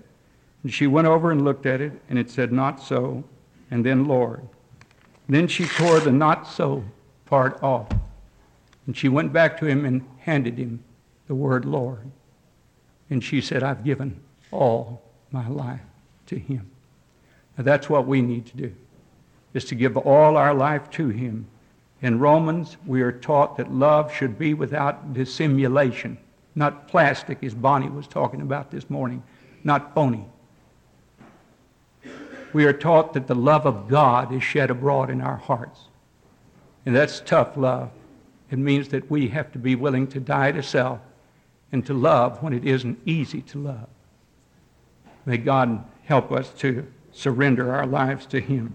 And 0.63 0.74
she 0.74 0.88
went 0.88 1.08
over 1.08 1.32
and 1.32 1.43
looked 1.43 1.65
at 1.65 1.82
it, 1.82 1.93
and 2.10 2.17
it 2.17 2.30
said, 2.30 2.52
Not 2.52 2.82
so, 2.82 3.24
and 3.69 3.86
then 3.86 4.06
Lord. 4.06 4.48
Then 5.28 5.48
she 5.48 5.65
tore 5.65 6.00
the 6.00 6.12
not 6.12 6.48
so 6.48 6.84
part 7.26 7.62
off. 7.62 7.88
And 8.88 8.98
she 8.98 9.08
went 9.08 9.32
back 9.32 9.60
to 9.60 9.65
him 9.65 9.86
and 9.86 10.04
handed 10.19 10.58
him 10.58 10.84
the 11.28 11.36
word 11.36 11.65
Lord. 11.65 12.10
And 13.10 13.24
she 13.24 13.41
said, 13.41 13.62
I've 13.62 13.84
given 13.84 14.19
all 14.52 15.02
my 15.32 15.48
life 15.48 15.82
to 16.28 16.36
him. 16.36 16.69
Now 17.58 17.63
that's 17.63 17.89
what 17.89 18.08
we 18.08 18.22
need 18.22 18.48
to 18.48 18.58
do, 18.58 18.74
is 19.54 19.65
to 19.65 19.76
give 19.76 19.98
all 19.98 20.38
our 20.38 20.54
life 20.54 20.89
to 20.91 21.10
him. 21.10 21.45
In 22.02 22.19
Romans, 22.19 22.78
we 22.86 23.02
are 23.02 23.12
taught 23.12 23.58
that 23.58 23.72
love 23.72 24.13
should 24.13 24.39
be 24.39 24.54
without 24.54 25.13
dissimulation, 25.13 26.17
not 26.56 26.88
plastic, 26.88 27.44
as 27.44 27.54
Bonnie 27.54 27.90
was 27.90 28.08
talking 28.08 28.42
about 28.42 28.72
this 28.72 28.90
morning, 28.90 29.24
not 29.64 29.94
phony. 29.94 30.26
We 32.54 32.66
are 32.66 32.74
taught 32.74 33.14
that 33.14 33.28
the 33.28 33.36
love 33.36 33.66
of 33.66 33.88
God 33.88 34.34
is 34.34 34.44
shed 34.44 34.72
abroad 34.72 35.10
in 35.10 35.22
our 35.22 35.38
hearts. 35.38 35.82
And 36.86 36.96
that's 36.96 37.20
tough 37.20 37.56
love. 37.56 37.92
It 38.50 38.58
means 38.58 38.90
that 38.90 39.10
we 39.12 39.28
have 39.28 39.52
to 39.52 39.60
be 39.60 39.76
willing 39.76 40.08
to 40.08 40.20
die 40.20 40.52
to 40.52 40.64
self 40.64 41.00
and 41.72 41.86
to 41.86 41.94
love 41.94 42.42
when 42.42 42.54
it 42.54 42.66
isn't 42.66 43.00
easy 43.06 43.42
to 43.44 43.60
love. 43.60 43.88
May 45.26 45.38
God 45.38 45.84
help 46.06 46.32
us 46.32 46.50
to 46.58 46.88
surrender 47.12 47.72
our 47.72 47.86
lives 47.86 48.26
to 48.28 48.40
Him. 48.40 48.74